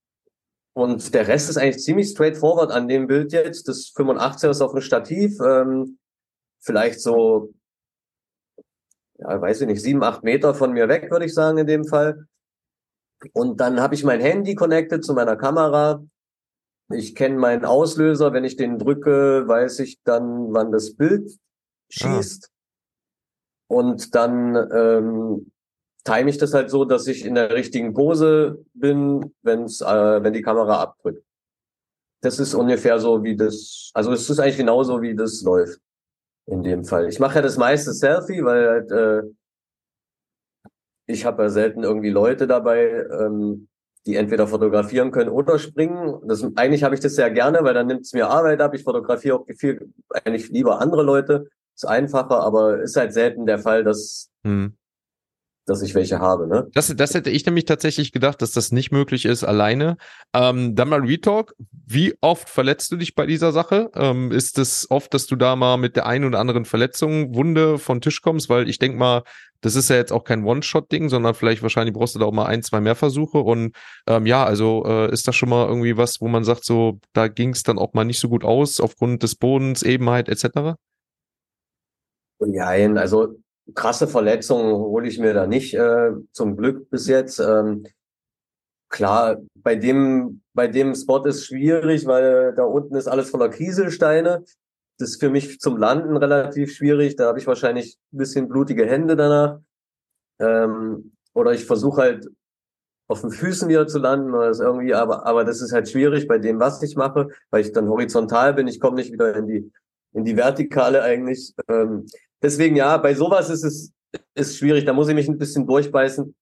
Und 0.75 1.15
der 1.15 1.27
Rest 1.27 1.49
ist 1.49 1.57
eigentlich 1.57 1.83
ziemlich 1.83 2.11
straightforward 2.11 2.71
an 2.71 2.87
dem 2.87 3.07
Bild 3.07 3.33
jetzt. 3.33 3.67
Das 3.67 3.95
85er 3.97 4.51
ist 4.51 4.61
auf 4.61 4.73
dem 4.73 4.83
Stativ, 4.83 5.41
ähm, 5.41 5.99
vielleicht 6.61 7.01
so 7.01 7.55
ja, 9.21 9.41
weiß 9.41 9.61
ich 9.61 9.67
nicht, 9.67 9.83
sieben, 9.83 10.03
acht 10.03 10.23
Meter 10.23 10.55
von 10.55 10.73
mir 10.73 10.89
weg, 10.89 11.11
würde 11.11 11.27
ich 11.27 11.35
sagen, 11.35 11.59
in 11.59 11.67
dem 11.67 11.85
Fall. 11.85 12.27
Und 13.33 13.61
dann 13.61 13.81
habe 13.81 13.95
ich 13.95 14.03
mein 14.03 14.21
Handy 14.21 14.55
connected 14.55 15.05
zu 15.05 15.13
meiner 15.13 15.37
Kamera. 15.37 16.03
Ich 16.93 17.15
kenne 17.15 17.37
meinen 17.37 17.65
Auslöser. 17.65 18.33
Wenn 18.33 18.45
ich 18.45 18.57
den 18.57 18.79
drücke, 18.79 19.47
weiß 19.47 19.81
ich 19.81 20.01
dann, 20.05 20.53
wann 20.55 20.73
das 20.73 20.95
Bild 20.95 21.31
schießt. 21.91 22.49
Ah. 22.49 23.75
Und 23.75 24.15
dann 24.15 24.57
ähm, 24.73 25.53
time 26.05 26.31
ich 26.31 26.39
das 26.39 26.55
halt 26.55 26.71
so, 26.71 26.87
dass 26.87 27.07
ich 27.07 27.25
in 27.25 27.35
der 27.35 27.55
richtigen 27.55 27.93
Pose 27.93 28.65
bin, 28.73 29.35
wenn's, 29.43 29.83
äh, 29.83 30.23
wenn 30.23 30.33
die 30.33 30.43
Kamera 30.43 30.81
abdrückt. 30.81 31.23
Das 32.23 32.39
ist 32.39 32.55
ungefähr 32.55 32.99
so, 32.99 33.23
wie 33.23 33.37
das, 33.37 33.91
also 33.95 34.13
es 34.13 34.29
ist 34.29 34.41
eigentlich 34.41 34.57
genauso, 34.57 35.03
wie 35.03 35.15
das 35.15 35.43
läuft 35.43 35.81
in 36.51 36.63
dem 36.63 36.85
Fall. 36.85 37.09
Ich 37.09 37.21
mache 37.21 37.37
ja 37.37 37.43
das 37.43 37.57
meiste 37.57 37.93
Selfie, 37.93 38.45
weil 38.45 38.69
halt, 38.69 38.91
äh, 38.91 39.23
ich 41.07 41.25
habe 41.25 41.45
ja 41.45 41.49
selten 41.49 41.83
irgendwie 41.83 42.11
Leute 42.11 42.47
dabei, 42.47 43.07
ähm, 43.21 43.69
die 44.07 44.17
entweder 44.17 44.47
fotografieren 44.47 45.11
können 45.11 45.31
oder 45.31 45.59
springen. 45.59 46.21
Das, 46.27 46.45
eigentlich 46.57 46.83
habe 46.85 46.95
ich 46.95 47.01
das 47.01 47.15
sehr 47.15 47.31
gerne, 47.31 47.63
weil 47.63 47.75
dann 47.75 47.87
nimmt 47.87 48.03
es 48.03 48.13
mir 48.13 48.29
Arbeit 48.29 48.61
ab. 48.61 48.75
Ich 48.75 48.85
fotografiere 48.85 49.37
auch 49.37 49.47
viel, 49.57 49.93
eigentlich 50.25 50.49
lieber 50.49 50.81
andere 50.81 51.03
Leute. 51.03 51.49
Ist 51.75 51.87
einfacher, 51.87 52.41
aber 52.41 52.81
ist 52.81 52.97
halt 52.97 53.13
selten 53.13 53.47
der 53.47 53.59
Fall, 53.59 53.85
dass 53.85 54.31
hm 54.45 54.75
dass 55.71 55.83
ich 55.83 55.95
welche 55.95 56.19
habe. 56.19 56.49
Ne? 56.49 56.69
Das, 56.75 56.95
das 56.95 57.15
hätte 57.15 57.31
ich 57.31 57.47
nämlich 57.47 57.65
tatsächlich 57.65 58.13
gedacht, 58.13 58.43
dass 58.43 58.53
das 58.53 58.73
nicht 58.73 58.91
möglich 58.91 59.25
ist 59.25 59.45
alleine. 59.45 59.97
Ähm, 60.35 60.75
dann 60.75 60.89
mal 60.89 61.01
Retalk. 61.01 61.55
Wie 61.87 62.15
oft 62.21 62.49
verletzt 62.49 62.91
du 62.93 62.97
dich 62.97 63.15
bei 63.15 63.25
dieser 63.25 63.53
Sache? 63.53 63.91
Ähm, 63.95 64.33
ist 64.33 64.59
es 64.59 64.91
oft, 64.91 65.15
dass 65.15 65.27
du 65.27 65.37
da 65.37 65.55
mal 65.55 65.77
mit 65.77 65.97
der 65.97 66.07
einen 66.07 66.25
oder 66.25 66.41
anderen 66.41 66.65
Verletzung, 66.65 67.35
Wunde 67.35 67.79
von 67.79 68.01
Tisch 68.01 68.21
kommst? 68.21 68.49
Weil 68.49 68.69
ich 68.69 68.79
denke 68.79 68.99
mal, 68.99 69.23
das 69.61 69.77
ist 69.77 69.91
ja 69.91 69.97
jetzt 69.97 70.13
auch 70.13 70.25
kein 70.25 70.45
One-Shot-Ding, 70.45 71.09
sondern 71.09 71.35
vielleicht 71.35 71.63
wahrscheinlich 71.63 71.95
brauchst 71.95 72.15
du 72.15 72.19
da 72.19 72.27
auch 72.27 72.33
mal 72.33 72.47
ein, 72.47 72.63
zwei 72.63 72.81
mehr 72.81 72.97
Versuche. 72.97 73.39
Und 73.39 73.77
ähm, 74.09 74.27
ja, 74.27 74.45
also 74.45 74.85
äh, 74.87 75.13
ist 75.13 75.29
das 75.29 75.37
schon 75.37 75.51
mal 75.51 75.69
irgendwie 75.69 75.97
was, 75.97 76.21
wo 76.21 76.29
man 76.29 76.43
sagt, 76.43 76.65
so, 76.65 76.99
da 77.13 77.29
ging 77.29 77.51
es 77.51 77.63
dann 77.63 77.79
auch 77.79 77.93
mal 77.93 78.05
nicht 78.05 78.19
so 78.19 78.29
gut 78.29 78.45
aus 78.45 78.81
aufgrund 78.81 79.23
des 79.23 79.37
Bodens, 79.37 79.83
Ebenheit 79.83 80.29
etc.? 80.29 80.77
Ja, 82.41 82.67
also 82.69 83.37
krasse 83.75 84.09
Verletzungen 84.09 84.75
hole 84.75 85.09
ich 85.09 85.19
mir 85.19 85.35
da 85.35 85.47
nicht, 85.47 85.75
äh, 85.75 86.13
zum 86.33 86.57
Glück 86.57 86.91
bis 86.91 87.07
jetzt. 87.07 87.39
Ähm, 87.39 87.87
klar, 88.89 89.39
bei 89.55 89.77
dem, 89.77 90.43
bei 90.55 90.69
dem 90.69 90.95
Spot 90.95 91.25
ist 91.25 91.47
schwierig, 91.47 92.07
weil 92.07 92.55
da 92.55 92.65
unten 92.65 92.95
ist 92.97 93.09
alles 93.09 93.31
voller 93.31 93.49
Kieselsteine. 93.49 94.45
Das 94.99 95.11
ist 95.11 95.21
für 95.21 95.31
mich 95.31 95.61
zum 95.61 95.79
Landen 95.79 96.17
relativ 96.17 96.75
schwierig. 96.75 97.17
Da 97.17 97.27
habe 97.27 97.39
ich 97.39 97.47
wahrscheinlich 97.47 97.99
ein 98.13 98.19
bisschen 98.19 98.49
blutige 98.49 98.87
Hände 98.87 99.17
danach. 99.17 99.61
Ähm, 100.39 101.13
oder 101.33 101.53
ich 101.53 101.65
versuche 101.65 102.03
halt 102.03 102.29
auf 103.09 103.23
den 103.23 103.31
Füßen 103.31 103.69
wieder 103.69 103.87
zu 103.87 103.99
landen 103.99 104.33
oder 104.35 104.49
das 104.49 104.61
irgendwie, 104.61 104.95
aber, 104.95 105.27
aber 105.27 105.45
das 105.45 105.61
ist 105.61 105.73
halt 105.73 105.89
schwierig 105.89 106.29
bei 106.29 106.39
dem, 106.39 106.61
was 106.61 106.81
ich 106.83 106.95
mache, 106.95 107.29
weil 107.51 107.63
ich 107.63 107.73
dann 107.73 107.89
horizontal 107.89 108.55
bin. 108.55 108.69
Ich 108.69 108.79
komme 108.79 108.97
nicht 108.97 109.13
wieder 109.13 109.35
in 109.35 109.49
die, 109.49 109.73
in 110.13 110.25
die 110.25 110.37
Vertikale 110.37 111.03
eigentlich. 111.03 111.55
Ähm, 111.69 112.07
deswegen 112.43 112.77
ja, 112.77 112.97
bei 112.97 113.15
sowas 113.15 113.51
ist 113.51 113.65
es 113.65 113.93
ist 114.35 114.59
schwierig. 114.59 114.85
Da 114.85 114.93
muss 114.93 115.09
ich 115.09 115.15
mich 115.15 115.29
ein 115.29 115.39
bisschen 115.39 115.67
durchbeißen, 115.67 116.35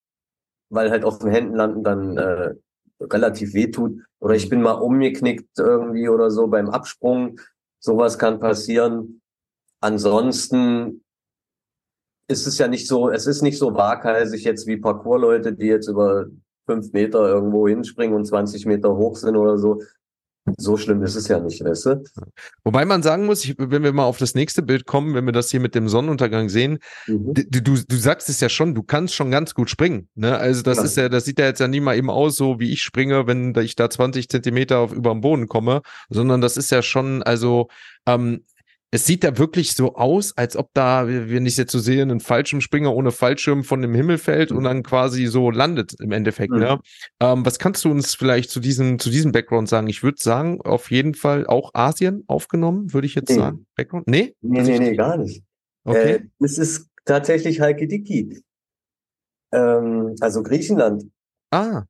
weil 0.70 0.90
halt 0.90 1.04
auf 1.04 1.18
den 1.18 1.30
Händen 1.30 1.54
landen 1.54 1.84
dann 1.84 2.16
äh, 2.16 2.54
relativ 3.00 3.54
weh 3.54 3.70
tut. 3.70 4.00
Oder 4.20 4.34
ich 4.34 4.48
bin 4.48 4.62
mal 4.62 4.72
umgeknickt 4.72 5.58
irgendwie 5.58 6.08
oder 6.08 6.30
so 6.30 6.48
beim 6.48 6.70
Absprung. 6.70 7.40
Sowas 7.80 8.18
kann 8.18 8.40
passieren. 8.40 9.20
Ansonsten 9.80 11.04
ist 12.28 12.46
es 12.46 12.58
ja 12.58 12.68
nicht 12.68 12.86
so, 12.86 13.10
es 13.10 13.26
ist 13.26 13.42
nicht 13.42 13.58
so 13.58 13.74
waghalsig 13.74 14.44
jetzt 14.44 14.66
wie 14.66 14.76
Parkour-Leute, 14.76 15.52
die 15.54 15.66
jetzt 15.66 15.88
über 15.88 16.26
fünf 16.66 16.92
Meter 16.92 17.26
irgendwo 17.26 17.68
hinspringen 17.68 18.14
und 18.14 18.26
20 18.26 18.66
Meter 18.66 18.94
hoch 18.94 19.16
sind 19.16 19.36
oder 19.36 19.56
so 19.56 19.80
so 20.56 20.76
schlimm 20.76 21.02
ist 21.02 21.14
es 21.14 21.28
ja 21.28 21.38
nicht, 21.38 21.62
weißt 21.64 21.86
du? 21.86 22.04
Wobei 22.64 22.84
man 22.84 23.02
sagen 23.02 23.26
muss, 23.26 23.44
ich, 23.44 23.54
wenn 23.58 23.82
wir 23.82 23.92
mal 23.92 24.04
auf 24.04 24.18
das 24.18 24.34
nächste 24.34 24.62
Bild 24.62 24.86
kommen, 24.86 25.14
wenn 25.14 25.26
wir 25.26 25.32
das 25.32 25.50
hier 25.50 25.60
mit 25.60 25.74
dem 25.74 25.88
Sonnenuntergang 25.88 26.48
sehen, 26.48 26.78
mhm. 27.06 27.34
du, 27.34 27.62
du, 27.62 27.74
du 27.86 27.96
sagst 27.96 28.28
es 28.28 28.40
ja 28.40 28.48
schon, 28.48 28.74
du 28.74 28.82
kannst 28.82 29.14
schon 29.14 29.30
ganz 29.30 29.54
gut 29.54 29.70
springen. 29.70 30.08
Ne? 30.14 30.36
Also 30.36 30.62
das 30.62 30.78
ja. 30.78 30.84
ist 30.84 30.96
ja, 30.96 31.08
das 31.08 31.24
sieht 31.24 31.38
ja 31.38 31.46
jetzt 31.46 31.60
ja 31.60 31.68
nie 31.68 31.80
mal 31.80 31.96
eben 31.96 32.10
aus, 32.10 32.36
so 32.36 32.60
wie 32.60 32.72
ich 32.72 32.82
springe, 32.82 33.26
wenn 33.26 33.54
ich 33.56 33.76
da 33.76 33.90
20 33.90 34.28
Zentimeter 34.28 34.78
auf 34.78 34.92
über 34.92 35.10
dem 35.10 35.20
Boden 35.20 35.48
komme, 35.48 35.82
sondern 36.10 36.40
das 36.40 36.56
ist 36.56 36.70
ja 36.70 36.82
schon, 36.82 37.22
also 37.22 37.68
ähm, 38.06 38.42
es 38.90 39.04
sieht 39.04 39.22
da 39.22 39.36
wirklich 39.36 39.74
so 39.74 39.96
aus, 39.96 40.36
als 40.36 40.56
ob 40.56 40.70
da, 40.72 41.06
wenn 41.06 41.44
ich 41.44 41.52
es 41.52 41.58
jetzt 41.58 41.72
so 41.72 41.78
sehe, 41.78 42.02
ein 42.02 42.20
Fallschirmspringer 42.20 42.94
ohne 42.94 43.10
Fallschirm 43.10 43.62
von 43.62 43.82
dem 43.82 43.94
Himmel 43.94 44.16
fällt 44.16 44.50
mhm. 44.50 44.56
und 44.56 44.64
dann 44.64 44.82
quasi 44.82 45.26
so 45.26 45.50
landet 45.50 45.94
im 46.00 46.10
Endeffekt. 46.12 46.52
Mhm. 46.52 46.58
Ne? 46.58 46.80
Ähm, 47.20 47.44
was 47.44 47.58
kannst 47.58 47.84
du 47.84 47.90
uns 47.90 48.14
vielleicht 48.14 48.50
zu 48.50 48.60
diesem, 48.60 48.98
zu 48.98 49.10
diesem 49.10 49.32
Background 49.32 49.68
sagen? 49.68 49.88
Ich 49.88 50.02
würde 50.02 50.18
sagen, 50.20 50.62
auf 50.62 50.90
jeden 50.90 51.14
Fall 51.14 51.46
auch 51.46 51.74
Asien 51.74 52.24
aufgenommen, 52.28 52.92
würde 52.94 53.06
ich 53.06 53.14
jetzt 53.14 53.28
nee. 53.28 53.36
sagen. 53.36 53.66
Background? 53.76 54.08
Nee? 54.08 54.34
Nee, 54.40 54.62
nee, 54.62 54.78
nee, 54.78 54.96
gar 54.96 55.18
nicht. 55.18 55.42
Okay. 55.84 56.14
Äh, 56.14 56.20
es 56.40 56.56
ist 56.56 56.88
tatsächlich 57.04 57.60
Halkidiki. 57.60 58.42
Ähm, 59.52 60.16
also 60.20 60.42
Griechenland. 60.42 61.04
Ah. 61.50 61.84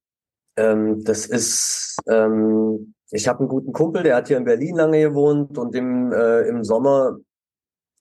Ähm, 0.56 1.04
das 1.04 1.26
ist, 1.26 1.96
ähm, 2.08 2.94
ich 3.10 3.26
habe 3.26 3.40
einen 3.40 3.48
guten 3.48 3.72
Kumpel, 3.72 4.02
der 4.02 4.16
hat 4.16 4.28
hier 4.28 4.36
in 4.36 4.44
Berlin 4.44 4.76
lange 4.76 5.00
gewohnt 5.00 5.56
und 5.56 5.74
im, 5.74 6.12
äh, 6.12 6.42
im 6.42 6.64
Sommer 6.64 7.18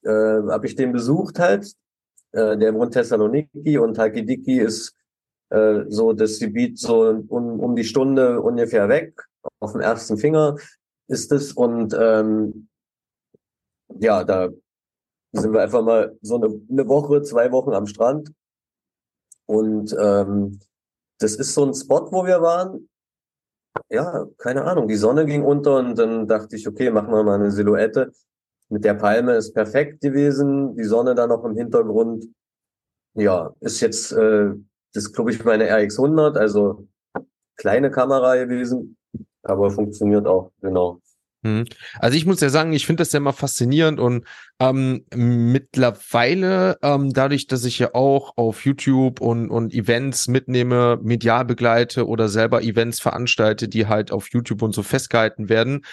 äh, 0.02 0.10
habe 0.10 0.66
ich 0.66 0.74
den 0.74 0.92
besucht 0.92 1.38
halt. 1.38 1.72
Äh, 2.32 2.58
der 2.58 2.74
wohnt 2.74 2.92
Thessaloniki 2.92 3.78
und 3.78 3.98
Halkidiki 3.98 4.60
ist 4.60 4.94
äh, 5.50 5.84
so 5.88 6.12
das 6.12 6.38
Gebiet 6.38 6.78
so 6.78 7.08
um, 7.28 7.60
um 7.60 7.74
die 7.74 7.84
Stunde 7.84 8.40
ungefähr 8.42 8.88
weg. 8.88 9.26
Auf 9.60 9.72
dem 9.72 9.80
ersten 9.80 10.18
Finger 10.18 10.56
ist 11.08 11.32
es 11.32 11.52
und 11.52 11.96
ähm, 11.98 12.68
ja, 13.98 14.24
da 14.24 14.50
sind 15.32 15.52
wir 15.52 15.62
einfach 15.62 15.82
mal 15.82 16.18
so 16.20 16.36
eine, 16.36 16.60
eine 16.70 16.86
Woche, 16.86 17.22
zwei 17.22 17.50
Wochen 17.50 17.72
am 17.72 17.86
Strand 17.86 18.30
und 19.46 19.96
ähm, 19.98 20.60
das 21.18 21.34
ist 21.34 21.54
so 21.54 21.64
ein 21.64 21.74
Spot, 21.74 22.12
wo 22.12 22.26
wir 22.26 22.42
waren 22.42 22.88
ja, 23.90 24.26
keine 24.38 24.64
Ahnung, 24.64 24.88
die 24.88 24.96
Sonne 24.96 25.24
ging 25.26 25.42
unter 25.44 25.76
und 25.78 25.98
dann 25.98 26.26
dachte 26.26 26.56
ich, 26.56 26.68
okay, 26.68 26.90
machen 26.90 27.10
wir 27.12 27.22
mal 27.22 27.36
eine 27.36 27.50
Silhouette. 27.50 28.12
Mit 28.68 28.84
der 28.84 28.94
Palme 28.94 29.34
ist 29.36 29.54
perfekt 29.54 30.02
gewesen, 30.02 30.76
die 30.76 30.84
Sonne 30.84 31.14
da 31.14 31.26
noch 31.26 31.44
im 31.44 31.56
Hintergrund. 31.56 32.26
Ja, 33.14 33.54
ist 33.60 33.80
jetzt 33.80 34.12
äh, 34.12 34.50
Das 34.92 35.12
glaube 35.12 35.30
ich, 35.30 35.44
meine 35.44 35.70
RX100, 35.70 36.36
also 36.36 36.86
kleine 37.56 37.90
Kamera 37.90 38.36
gewesen, 38.36 38.96
aber 39.42 39.70
funktioniert 39.70 40.26
auch, 40.26 40.52
genau. 40.60 41.00
Mhm. 41.48 41.64
Also 41.98 42.16
ich 42.16 42.26
muss 42.26 42.40
ja 42.40 42.48
sagen, 42.48 42.72
ich 42.72 42.86
finde 42.86 43.02
das 43.02 43.12
ja 43.12 43.18
immer 43.18 43.32
faszinierend 43.32 44.00
und 44.00 44.24
ähm, 44.60 45.04
mittlerweile, 45.14 46.78
ähm, 46.82 47.12
dadurch, 47.12 47.46
dass 47.46 47.64
ich 47.64 47.78
ja 47.78 47.94
auch 47.94 48.36
auf 48.36 48.64
YouTube 48.64 49.20
und, 49.20 49.50
und 49.50 49.72
Events 49.72 50.28
mitnehme, 50.28 50.98
medial 51.02 51.44
begleite 51.44 52.06
oder 52.06 52.28
selber 52.28 52.62
Events 52.62 53.00
veranstalte, 53.00 53.68
die 53.68 53.86
halt 53.86 54.10
auf 54.10 54.28
YouTube 54.32 54.62
und 54.62 54.74
so 54.74 54.82
festgehalten 54.82 55.48
werden, 55.48 55.84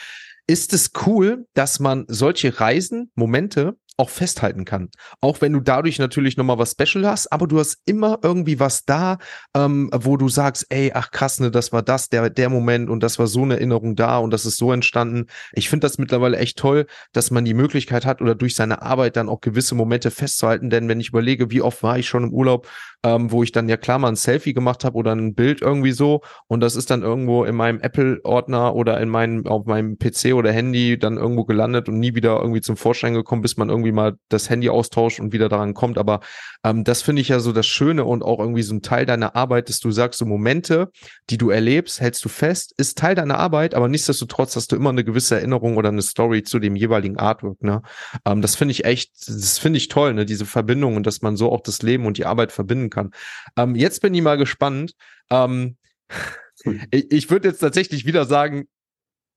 ist 0.47 0.73
es 0.73 0.91
cool, 1.05 1.47
dass 1.53 1.79
man 1.79 2.05
solche 2.07 2.59
Reisen, 2.59 3.11
Momente 3.15 3.77
auch 3.97 4.09
festhalten 4.09 4.65
kann. 4.65 4.89
Auch 5.21 5.41
wenn 5.41 5.53
du 5.53 5.61
dadurch 5.61 5.99
natürlich 5.99 6.35
nochmal 6.37 6.57
was 6.57 6.71
Special 6.71 7.07
hast, 7.07 7.31
aber 7.31 7.47
du 7.47 7.59
hast 7.59 7.77
immer 7.85 8.19
irgendwie 8.23 8.59
was 8.59 8.85
da, 8.85 9.17
ähm, 9.55 9.89
wo 9.93 10.17
du 10.17 10.27
sagst, 10.27 10.65
ey, 10.69 10.91
ach 10.93 11.11
krass, 11.11 11.39
ne, 11.39 11.49
das 11.49 11.71
war 11.71 11.81
das, 11.81 12.09
der, 12.09 12.29
der 12.29 12.49
Moment 12.49 12.89
und 12.89 13.01
das 13.01 13.19
war 13.19 13.27
so 13.27 13.43
eine 13.43 13.55
Erinnerung 13.55 13.95
da 13.95 14.17
und 14.17 14.31
das 14.31 14.45
ist 14.45 14.57
so 14.57 14.71
entstanden. 14.71 15.27
Ich 15.53 15.69
finde 15.69 15.85
das 15.85 15.97
mittlerweile 15.97 16.37
echt 16.37 16.57
toll, 16.57 16.87
dass 17.13 17.31
man 17.31 17.45
die 17.45 17.53
Möglichkeit 17.53 18.05
hat 18.05 18.21
oder 18.21 18.35
durch 18.35 18.55
seine 18.55 18.81
Arbeit 18.81 19.15
dann 19.15 19.29
auch 19.29 19.39
gewisse 19.41 19.75
Momente 19.75 20.11
festzuhalten, 20.11 20.69
denn 20.69 20.89
wenn 20.89 20.99
ich 20.99 21.09
überlege, 21.09 21.51
wie 21.51 21.61
oft 21.61 21.81
war 21.81 21.97
ich 21.97 22.07
schon 22.07 22.25
im 22.25 22.33
Urlaub, 22.33 22.67
ähm, 23.03 23.31
wo 23.31 23.43
ich 23.43 23.51
dann 23.51 23.69
ja 23.69 23.77
klar 23.77 23.99
mal 23.99 24.09
ein 24.09 24.15
Selfie 24.15 24.53
gemacht 24.53 24.83
habe 24.83 24.97
oder 24.97 25.13
ein 25.13 25.35
Bild 25.35 25.61
irgendwie 25.61 25.91
so 25.91 26.21
und 26.47 26.59
das 26.59 26.75
ist 26.75 26.89
dann 26.89 27.03
irgendwo 27.03 27.45
in 27.45 27.55
meinem 27.55 27.79
Apple-Ordner 27.79 28.75
oder 28.75 28.99
in 28.99 29.09
meinem, 29.09 29.45
auf 29.45 29.65
meinem 29.65 29.97
PC 29.97 30.33
oder 30.33 30.51
Handy 30.51 30.97
dann 30.97 31.17
irgendwo 31.17 31.45
gelandet 31.45 31.87
und 31.87 31.99
nie 31.99 32.15
wieder 32.15 32.39
irgendwie 32.41 32.61
zum 32.61 32.77
Vorschein 32.77 33.13
gekommen, 33.13 33.41
bis 33.41 33.57
man 33.57 33.69
irgendwie 33.69 33.84
irgendwie 33.85 33.95
mal 33.95 34.17
das 34.29 34.49
Handy 34.49 34.69
austauscht 34.69 35.19
und 35.19 35.31
wieder 35.31 35.49
daran 35.49 35.73
kommt. 35.73 35.97
Aber 35.97 36.21
ähm, 36.63 36.83
das 36.83 37.01
finde 37.01 37.21
ich 37.21 37.29
ja 37.29 37.39
so 37.39 37.51
das 37.51 37.67
Schöne 37.67 38.03
und 38.03 38.23
auch 38.23 38.39
irgendwie 38.39 38.63
so 38.63 38.73
ein 38.73 38.81
Teil 38.81 39.05
deiner 39.05 39.35
Arbeit, 39.35 39.69
dass 39.69 39.79
du 39.79 39.91
sagst, 39.91 40.19
so 40.19 40.25
Momente, 40.25 40.89
die 41.29 41.37
du 41.37 41.49
erlebst, 41.49 42.01
hältst 42.01 42.25
du 42.25 42.29
fest, 42.29 42.73
ist 42.77 42.97
Teil 42.97 43.15
deiner 43.15 43.37
Arbeit, 43.37 43.75
aber 43.75 43.87
nichtsdestotrotz 43.87 44.55
hast 44.55 44.71
du 44.71 44.75
immer 44.75 44.89
eine 44.89 45.03
gewisse 45.03 45.35
Erinnerung 45.35 45.77
oder 45.77 45.89
eine 45.89 46.01
Story 46.01 46.43
zu 46.43 46.59
dem 46.59 46.75
jeweiligen 46.75 47.17
Artwork. 47.17 47.61
Ne? 47.61 47.81
Ähm, 48.25 48.41
das 48.41 48.55
finde 48.55 48.71
ich 48.71 48.85
echt, 48.85 49.11
das 49.27 49.59
finde 49.59 49.77
ich 49.77 49.87
toll, 49.87 50.13
ne? 50.13 50.25
diese 50.25 50.45
Verbindung 50.45 50.95
und 50.95 51.05
dass 51.05 51.21
man 51.21 51.37
so 51.37 51.51
auch 51.51 51.61
das 51.61 51.81
Leben 51.81 52.05
und 52.05 52.17
die 52.17 52.25
Arbeit 52.25 52.51
verbinden 52.51 52.89
kann. 52.89 53.11
Ähm, 53.57 53.75
jetzt 53.75 54.01
bin 54.01 54.13
ich 54.13 54.21
mal 54.21 54.37
gespannt. 54.37 54.93
Ähm, 55.29 55.77
ich, 56.91 57.11
ich 57.11 57.29
würde 57.29 57.47
jetzt 57.47 57.59
tatsächlich 57.59 58.05
wieder 58.05 58.25
sagen, 58.25 58.67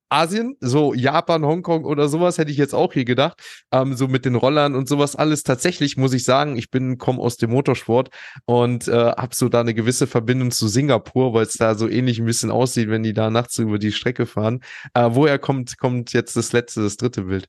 Asien, 0.08 0.56
so 0.60 0.94
Japan, 0.94 1.44
Hongkong 1.44 1.84
oder 1.84 2.08
sowas 2.08 2.38
hätte 2.38 2.50
ich 2.50 2.56
jetzt 2.56 2.74
auch 2.74 2.92
hier 2.92 3.04
gedacht, 3.04 3.40
ähm, 3.72 3.94
so 3.94 4.08
mit 4.08 4.24
den 4.24 4.34
Rollern 4.34 4.74
und 4.74 4.88
sowas 4.88 5.16
alles. 5.16 5.42
Tatsächlich 5.42 5.96
muss 5.96 6.12
ich 6.12 6.24
sagen, 6.24 6.56
ich 6.56 6.70
bin 6.70 6.98
komme 6.98 7.20
aus 7.20 7.36
dem 7.36 7.50
Motorsport 7.50 8.10
und 8.46 8.88
äh, 8.88 8.92
habe 8.92 9.34
so 9.34 9.48
da 9.48 9.60
eine 9.60 9.74
gewisse 9.74 10.06
Verbindung 10.06 10.50
zu 10.50 10.68
Singapur, 10.68 11.34
weil 11.34 11.44
es 11.44 11.54
da 11.54 11.74
so 11.74 11.88
ähnlich 11.88 12.18
ein 12.18 12.26
bisschen 12.26 12.50
aussieht, 12.50 12.88
wenn 12.88 13.02
die 13.02 13.12
da 13.12 13.30
nachts 13.30 13.58
über 13.58 13.78
die 13.78 13.92
Strecke 13.92 14.26
fahren. 14.26 14.60
Äh, 14.94 15.10
woher 15.12 15.38
kommt 15.38 15.78
kommt 15.78 16.12
jetzt 16.12 16.36
das 16.36 16.52
letzte, 16.52 16.82
das 16.82 16.96
dritte 16.96 17.22
Bild? 17.22 17.46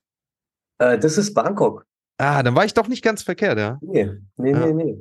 Äh, 0.79 0.97
das 0.97 1.17
ist 1.17 1.33
Bangkok. 1.33 1.85
Ah, 2.17 2.43
dann 2.43 2.55
war 2.55 2.65
ich 2.65 2.73
doch 2.73 2.87
nicht 2.87 3.03
ganz 3.03 3.23
verkehrt, 3.23 3.57
ja. 3.57 3.77
Nee, 3.81 4.09
nee, 4.37 4.51
ja. 4.51 4.65
nee, 4.65 4.73
nee. 4.73 4.97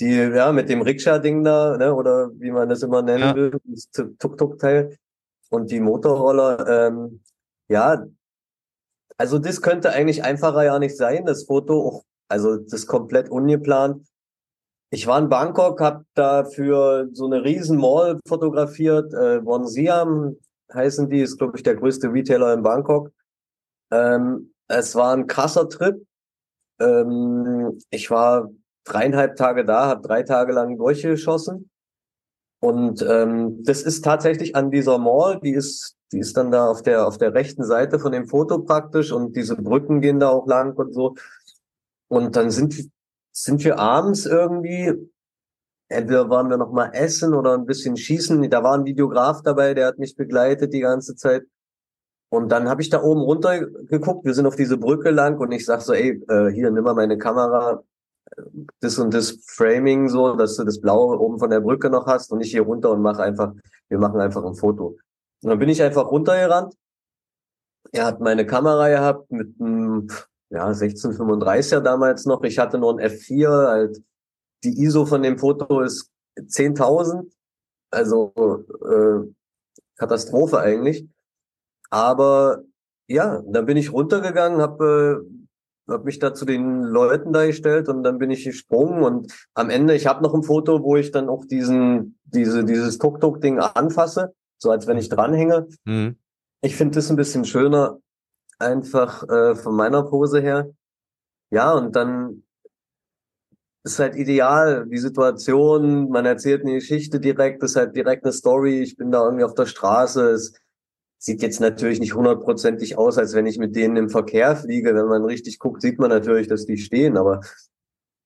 Die, 0.00 0.12
ja, 0.12 0.52
mit 0.52 0.68
dem 0.68 0.82
Rikscha-Ding 0.82 1.42
da, 1.42 1.76
ne, 1.78 1.94
oder 1.94 2.30
wie 2.38 2.50
man 2.50 2.68
das 2.68 2.82
immer 2.82 3.00
nennen 3.02 3.22
ja. 3.22 3.34
will, 3.34 3.52
das 3.64 3.88
Tuk-Tuk-Teil 4.18 4.96
und 5.50 5.70
die 5.70 5.80
Motorroller, 5.80 6.88
ähm, 6.88 7.22
ja, 7.68 8.04
also 9.16 9.38
das 9.38 9.62
könnte 9.62 9.90
eigentlich 9.90 10.24
einfacher 10.24 10.64
ja 10.64 10.78
nicht 10.78 10.96
sein, 10.96 11.24
das 11.24 11.44
Foto, 11.44 12.02
also 12.28 12.56
das 12.56 12.86
komplett 12.86 13.30
ungeplant. 13.30 14.06
Ich 14.90 15.06
war 15.06 15.18
in 15.18 15.28
Bangkok, 15.28 15.80
habe 15.80 16.04
da 16.14 16.44
für 16.44 17.08
so 17.12 17.26
eine 17.26 17.44
riesen 17.44 17.78
Mall 17.78 18.20
fotografiert, 18.26 19.12
äh, 19.14 19.44
Wonsiam 19.44 20.36
heißen 20.72 21.08
die, 21.08 21.20
ist 21.20 21.38
glaube 21.38 21.56
ich 21.56 21.62
der 21.62 21.76
größte 21.76 22.12
Retailer 22.12 22.52
in 22.52 22.62
Bangkok. 22.62 23.10
Ähm, 23.90 24.52
es 24.68 24.94
war 24.94 25.14
ein 25.14 25.26
krasser 25.26 25.68
Trip. 25.68 26.04
Ähm, 26.80 27.78
ich 27.90 28.10
war 28.10 28.50
dreieinhalb 28.84 29.36
Tage 29.36 29.64
da, 29.64 29.86
habe 29.86 30.06
drei 30.06 30.22
Tage 30.22 30.52
lang 30.52 30.76
durchgeschossen 30.76 31.70
und 32.66 33.00
ähm, 33.08 33.62
das 33.62 33.82
ist 33.82 34.04
tatsächlich 34.04 34.56
an 34.56 34.72
dieser 34.72 34.98
Mall, 34.98 35.38
die 35.40 35.52
ist, 35.52 35.96
die 36.10 36.18
ist 36.18 36.36
dann 36.36 36.50
da 36.50 36.66
auf 36.68 36.82
der 36.82 37.06
auf 37.06 37.16
der 37.16 37.32
rechten 37.32 37.62
Seite 37.62 38.00
von 38.00 38.10
dem 38.10 38.26
Foto 38.26 38.58
praktisch 38.58 39.12
und 39.12 39.36
diese 39.36 39.54
Brücken 39.54 40.00
gehen 40.00 40.18
da 40.18 40.30
auch 40.30 40.48
lang 40.48 40.74
und 40.76 40.92
so. 40.92 41.14
Und 42.08 42.34
dann 42.34 42.50
sind 42.50 42.90
sind 43.30 43.62
wir 43.62 43.78
abends 43.78 44.26
irgendwie, 44.26 44.92
entweder 45.88 46.28
waren 46.28 46.50
wir 46.50 46.56
noch 46.56 46.72
mal 46.72 46.90
essen 46.92 47.34
oder 47.34 47.54
ein 47.54 47.66
bisschen 47.66 47.96
schießen. 47.96 48.50
Da 48.50 48.64
war 48.64 48.74
ein 48.76 48.84
Videograf 48.84 49.42
dabei, 49.42 49.72
der 49.72 49.86
hat 49.86 50.00
mich 50.00 50.16
begleitet 50.16 50.72
die 50.72 50.80
ganze 50.80 51.14
Zeit. 51.14 51.44
Und 52.30 52.50
dann 52.50 52.68
habe 52.68 52.82
ich 52.82 52.90
da 52.90 53.00
oben 53.00 53.20
runter 53.20 53.60
geguckt, 53.64 54.24
wir 54.24 54.34
sind 54.34 54.46
auf 54.46 54.56
diese 54.56 54.76
Brücke 54.76 55.10
lang 55.10 55.38
und 55.38 55.52
ich 55.52 55.64
sag 55.64 55.82
so, 55.82 55.92
ey, 55.92 56.20
äh, 56.28 56.50
hier, 56.50 56.72
nimm 56.72 56.82
mal 56.82 56.94
meine 56.96 57.16
Kamera, 57.16 57.84
das 58.80 58.98
und 58.98 59.14
das 59.14 59.38
Framing 59.46 60.08
so, 60.08 60.34
dass 60.34 60.56
du 60.56 60.64
das 60.64 60.80
Blaue 60.80 61.18
oben 61.18 61.38
von 61.38 61.50
der 61.50 61.60
Brücke 61.60 61.90
noch 61.90 62.06
hast 62.06 62.32
und 62.32 62.38
nicht 62.38 62.50
hier 62.50 62.62
runter 62.62 62.90
und 62.90 63.02
mach 63.02 63.18
einfach, 63.18 63.52
wir 63.88 63.98
machen 63.98 64.20
einfach 64.20 64.44
ein 64.44 64.54
Foto. 64.54 64.96
Und 65.42 65.50
dann 65.50 65.58
bin 65.58 65.68
ich 65.68 65.82
einfach 65.82 66.10
runtergerannt. 66.10 66.74
Er 67.92 68.06
hat 68.06 68.20
meine 68.20 68.46
Kamera 68.46 68.88
gehabt 68.88 69.30
mit 69.30 69.60
einem, 69.60 70.08
ja, 70.50 70.68
1635er 70.68 71.80
damals 71.80 72.26
noch. 72.26 72.42
Ich 72.42 72.58
hatte 72.58 72.78
nur 72.78 72.98
ein 72.98 73.10
F4, 73.10 73.68
halt, 73.68 74.02
die 74.64 74.82
ISO 74.82 75.06
von 75.06 75.22
dem 75.22 75.38
Foto 75.38 75.80
ist 75.80 76.10
10.000. 76.36 77.30
Also, 77.90 78.32
äh, 78.84 79.32
Katastrophe 79.96 80.58
eigentlich. 80.58 81.08
Aber 81.90 82.62
ja, 83.08 83.42
dann 83.46 83.66
bin 83.66 83.76
ich 83.76 83.92
runtergegangen, 83.92 84.60
habe 84.60 85.24
äh, 85.24 85.45
habe 85.88 86.04
mich 86.04 86.18
da 86.18 86.34
zu 86.34 86.44
den 86.44 86.82
Leuten 86.82 87.32
da 87.32 87.46
gestellt 87.46 87.88
und 87.88 88.02
dann 88.02 88.18
bin 88.18 88.30
ich 88.30 88.44
gesprungen 88.44 89.02
und 89.02 89.32
am 89.54 89.70
Ende, 89.70 89.94
ich 89.94 90.06
habe 90.06 90.22
noch 90.22 90.34
ein 90.34 90.42
Foto, 90.42 90.82
wo 90.82 90.96
ich 90.96 91.10
dann 91.12 91.28
auch 91.28 91.44
diesen, 91.44 92.18
diese, 92.24 92.64
dieses 92.64 92.98
Tuk-Tuk-Ding 92.98 93.58
anfasse, 93.60 94.34
so 94.58 94.70
als 94.70 94.86
wenn 94.86 94.98
ich 94.98 95.08
dranhänge. 95.08 95.68
Mhm. 95.84 96.16
Ich 96.62 96.76
finde 96.76 96.96
das 96.96 97.10
ein 97.10 97.16
bisschen 97.16 97.44
schöner, 97.44 97.98
einfach 98.58 99.28
äh, 99.28 99.54
von 99.54 99.76
meiner 99.76 100.02
Pose 100.02 100.40
her. 100.40 100.70
Ja, 101.50 101.72
und 101.72 101.94
dann 101.94 102.42
ist 103.84 104.00
halt 104.00 104.16
ideal, 104.16 104.86
die 104.88 104.98
Situation, 104.98 106.08
man 106.08 106.26
erzählt 106.26 106.62
eine 106.62 106.74
Geschichte 106.74 107.20
direkt, 107.20 107.62
ist 107.62 107.76
halt 107.76 107.94
direkt 107.94 108.24
eine 108.24 108.32
Story, 108.32 108.82
ich 108.82 108.96
bin 108.96 109.12
da 109.12 109.24
irgendwie 109.24 109.44
auf 109.44 109.54
der 109.54 109.66
Straße, 109.66 110.30
es 110.30 110.54
Sieht 111.26 111.42
jetzt 111.42 111.58
natürlich 111.58 111.98
nicht 111.98 112.14
hundertprozentig 112.14 112.96
aus, 112.96 113.18
als 113.18 113.34
wenn 113.34 113.46
ich 113.46 113.58
mit 113.58 113.74
denen 113.74 113.96
im 113.96 114.10
Verkehr 114.10 114.54
fliege. 114.54 114.94
Wenn 114.94 115.08
man 115.08 115.24
richtig 115.24 115.58
guckt, 115.58 115.82
sieht 115.82 115.98
man 115.98 116.08
natürlich, 116.08 116.46
dass 116.46 116.66
die 116.66 116.78
stehen, 116.78 117.16
aber 117.16 117.40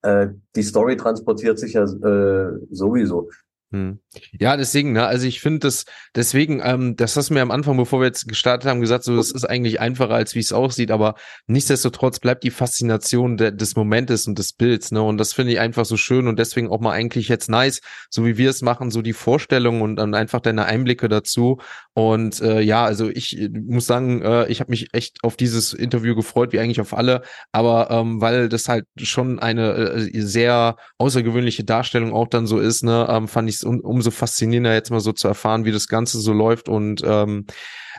äh, 0.02 0.28
die 0.54 0.62
Story 0.62 0.98
transportiert 0.98 1.58
sich 1.58 1.72
ja 1.72 1.84
äh, 1.84 2.58
sowieso. 2.70 3.30
Hm. 3.72 4.00
Ja, 4.32 4.56
deswegen, 4.56 4.92
ne, 4.92 5.06
also 5.06 5.28
ich 5.28 5.40
finde 5.40 5.60
das, 5.60 5.84
deswegen, 6.16 6.60
ähm, 6.64 6.96
das 6.96 7.16
hast 7.16 7.30
du 7.30 7.34
mir 7.34 7.42
am 7.42 7.52
Anfang, 7.52 7.76
bevor 7.76 8.00
wir 8.00 8.06
jetzt 8.06 8.26
gestartet 8.26 8.68
haben, 8.68 8.80
gesagt, 8.80 9.04
so, 9.04 9.16
es 9.16 9.30
ist 9.30 9.44
eigentlich 9.44 9.78
einfacher, 9.78 10.14
als 10.14 10.34
wie 10.34 10.40
es 10.40 10.52
aussieht, 10.52 10.90
aber 10.90 11.14
nichtsdestotrotz 11.46 12.18
bleibt 12.18 12.42
die 12.42 12.50
Faszination 12.50 13.36
de, 13.36 13.52
des 13.52 13.76
Momentes 13.76 14.26
und 14.26 14.36
des 14.40 14.54
Bilds, 14.54 14.90
ne, 14.90 15.00
und 15.00 15.18
das 15.18 15.34
finde 15.34 15.52
ich 15.52 15.60
einfach 15.60 15.84
so 15.84 15.96
schön 15.96 16.26
und 16.26 16.40
deswegen 16.40 16.68
auch 16.68 16.80
mal 16.80 16.90
eigentlich 16.90 17.28
jetzt 17.28 17.48
nice, 17.48 17.80
so 18.10 18.26
wie 18.26 18.36
wir 18.36 18.50
es 18.50 18.60
machen, 18.60 18.90
so 18.90 19.02
die 19.02 19.12
Vorstellung 19.12 19.82
und 19.82 19.94
dann 19.94 20.14
einfach 20.14 20.40
deine 20.40 20.64
Einblicke 20.64 21.08
dazu. 21.08 21.58
Und 21.94 22.40
äh, 22.40 22.60
ja, 22.60 22.84
also 22.84 23.08
ich 23.08 23.38
äh, 23.38 23.50
muss 23.50 23.86
sagen, 23.86 24.22
äh, 24.22 24.48
ich 24.48 24.58
habe 24.58 24.70
mich 24.70 24.88
echt 24.94 25.22
auf 25.22 25.36
dieses 25.36 25.74
Interview 25.74 26.16
gefreut, 26.16 26.52
wie 26.52 26.58
eigentlich 26.58 26.80
auf 26.80 26.92
alle, 26.96 27.22
aber 27.52 27.88
ähm, 27.90 28.20
weil 28.20 28.48
das 28.48 28.68
halt 28.68 28.86
schon 28.96 29.38
eine 29.38 29.74
äh, 29.74 30.20
sehr 30.22 30.76
außergewöhnliche 30.98 31.62
Darstellung 31.62 32.12
auch 32.12 32.26
dann 32.26 32.48
so 32.48 32.58
ist, 32.58 32.82
ne, 32.82 33.06
ähm, 33.08 33.28
fand 33.28 33.48
ich 33.48 33.59
es 33.60 33.64
um, 33.64 33.80
umso 33.80 34.10
faszinierender 34.10 34.74
jetzt 34.74 34.90
mal 34.90 35.00
so 35.00 35.12
zu 35.12 35.28
erfahren, 35.28 35.64
wie 35.64 35.72
das 35.72 35.88
Ganze 35.88 36.20
so 36.20 36.32
läuft. 36.32 36.68
Und 36.68 37.02
ähm, 37.04 37.46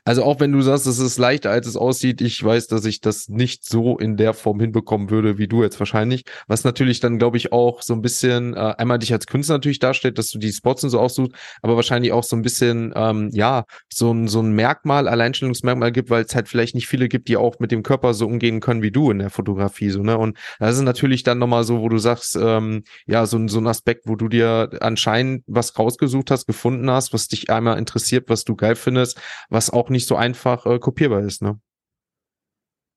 also 0.05 0.23
auch 0.23 0.39
wenn 0.39 0.51
du 0.51 0.61
sagst, 0.61 0.87
es 0.87 0.99
ist 0.99 1.17
leichter, 1.17 1.49
als 1.51 1.67
es 1.67 1.75
aussieht, 1.75 2.21
ich 2.21 2.43
weiß, 2.43 2.67
dass 2.67 2.85
ich 2.85 3.01
das 3.01 3.29
nicht 3.29 3.65
so 3.65 3.97
in 3.97 4.17
der 4.17 4.33
Form 4.33 4.59
hinbekommen 4.59 5.09
würde, 5.09 5.37
wie 5.37 5.47
du 5.47 5.63
jetzt 5.63 5.79
wahrscheinlich. 5.79 6.23
Was 6.47 6.63
natürlich 6.63 6.99
dann, 6.99 7.19
glaube 7.19 7.37
ich, 7.37 7.51
auch 7.51 7.81
so 7.81 7.93
ein 7.93 8.01
bisschen 8.01 8.55
äh, 8.55 8.73
einmal 8.77 8.99
dich 8.99 9.13
als 9.13 9.27
Künstler 9.27 9.55
natürlich 9.55 9.79
darstellt, 9.79 10.17
dass 10.17 10.29
du 10.31 10.39
die 10.39 10.51
Spots 10.51 10.83
und 10.83 10.89
so 10.89 10.99
aussuchst, 10.99 11.33
aber 11.61 11.75
wahrscheinlich 11.75 12.11
auch 12.11 12.23
so 12.23 12.35
ein 12.35 12.41
bisschen, 12.41 12.93
ähm, 12.95 13.29
ja, 13.33 13.65
so 13.91 14.11
ein, 14.11 14.27
so 14.27 14.41
ein 14.41 14.51
Merkmal, 14.51 15.07
Alleinstellungsmerkmal 15.07 15.91
gibt, 15.91 16.09
weil 16.09 16.23
es 16.23 16.35
halt 16.35 16.49
vielleicht 16.49 16.75
nicht 16.75 16.87
viele 16.87 17.07
gibt, 17.07 17.27
die 17.27 17.37
auch 17.37 17.59
mit 17.59 17.71
dem 17.71 17.83
Körper 17.83 18.13
so 18.13 18.25
umgehen 18.25 18.59
können 18.59 18.81
wie 18.81 18.91
du 18.91 19.11
in 19.11 19.19
der 19.19 19.29
Fotografie, 19.29 19.89
so, 19.89 20.01
ne? 20.03 20.17
Und 20.17 20.37
das 20.59 20.75
ist 20.75 20.83
natürlich 20.83 21.23
dann 21.23 21.39
nochmal 21.39 21.63
so, 21.63 21.81
wo 21.81 21.89
du 21.89 21.97
sagst, 21.97 22.37
ähm, 22.39 22.83
ja, 23.07 23.25
so, 23.25 23.47
so 23.47 23.59
ein 23.59 23.67
Aspekt, 23.67 24.07
wo 24.07 24.15
du 24.15 24.27
dir 24.27 24.69
anscheinend 24.81 25.43
was 25.47 25.77
rausgesucht 25.77 26.31
hast, 26.31 26.45
gefunden 26.45 26.89
hast, 26.89 27.13
was 27.13 27.27
dich 27.27 27.49
einmal 27.49 27.77
interessiert, 27.77 28.29
was 28.29 28.43
du 28.43 28.55
geil 28.55 28.75
findest, 28.75 29.19
was 29.49 29.69
auch 29.69 29.80
nicht 29.89 30.07
so 30.07 30.15
einfach 30.15 30.65
äh, 30.65 30.79
kopierbar 30.79 31.21
ist, 31.21 31.41
ne? 31.41 31.59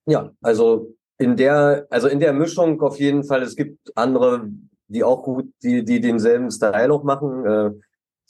Ja, 0.07 0.31
also 0.42 0.94
in 1.18 1.37
der, 1.37 1.87
also 1.90 2.09
in 2.09 2.20
der 2.20 2.33
Mischung 2.33 2.81
auf 2.83 2.99
jeden 2.99 3.25
Fall, 3.25 3.42
es 3.42 3.57
gibt 3.57 3.97
andere 3.97 4.51
die 4.88 5.05
auch 5.05 5.23
gut, 5.23 5.53
die, 5.62 5.85
die 5.85 6.01
denselben 6.01 6.51
Style 6.51 6.92
auch 6.92 7.05
machen. 7.05 7.44
Äh, 7.44 7.70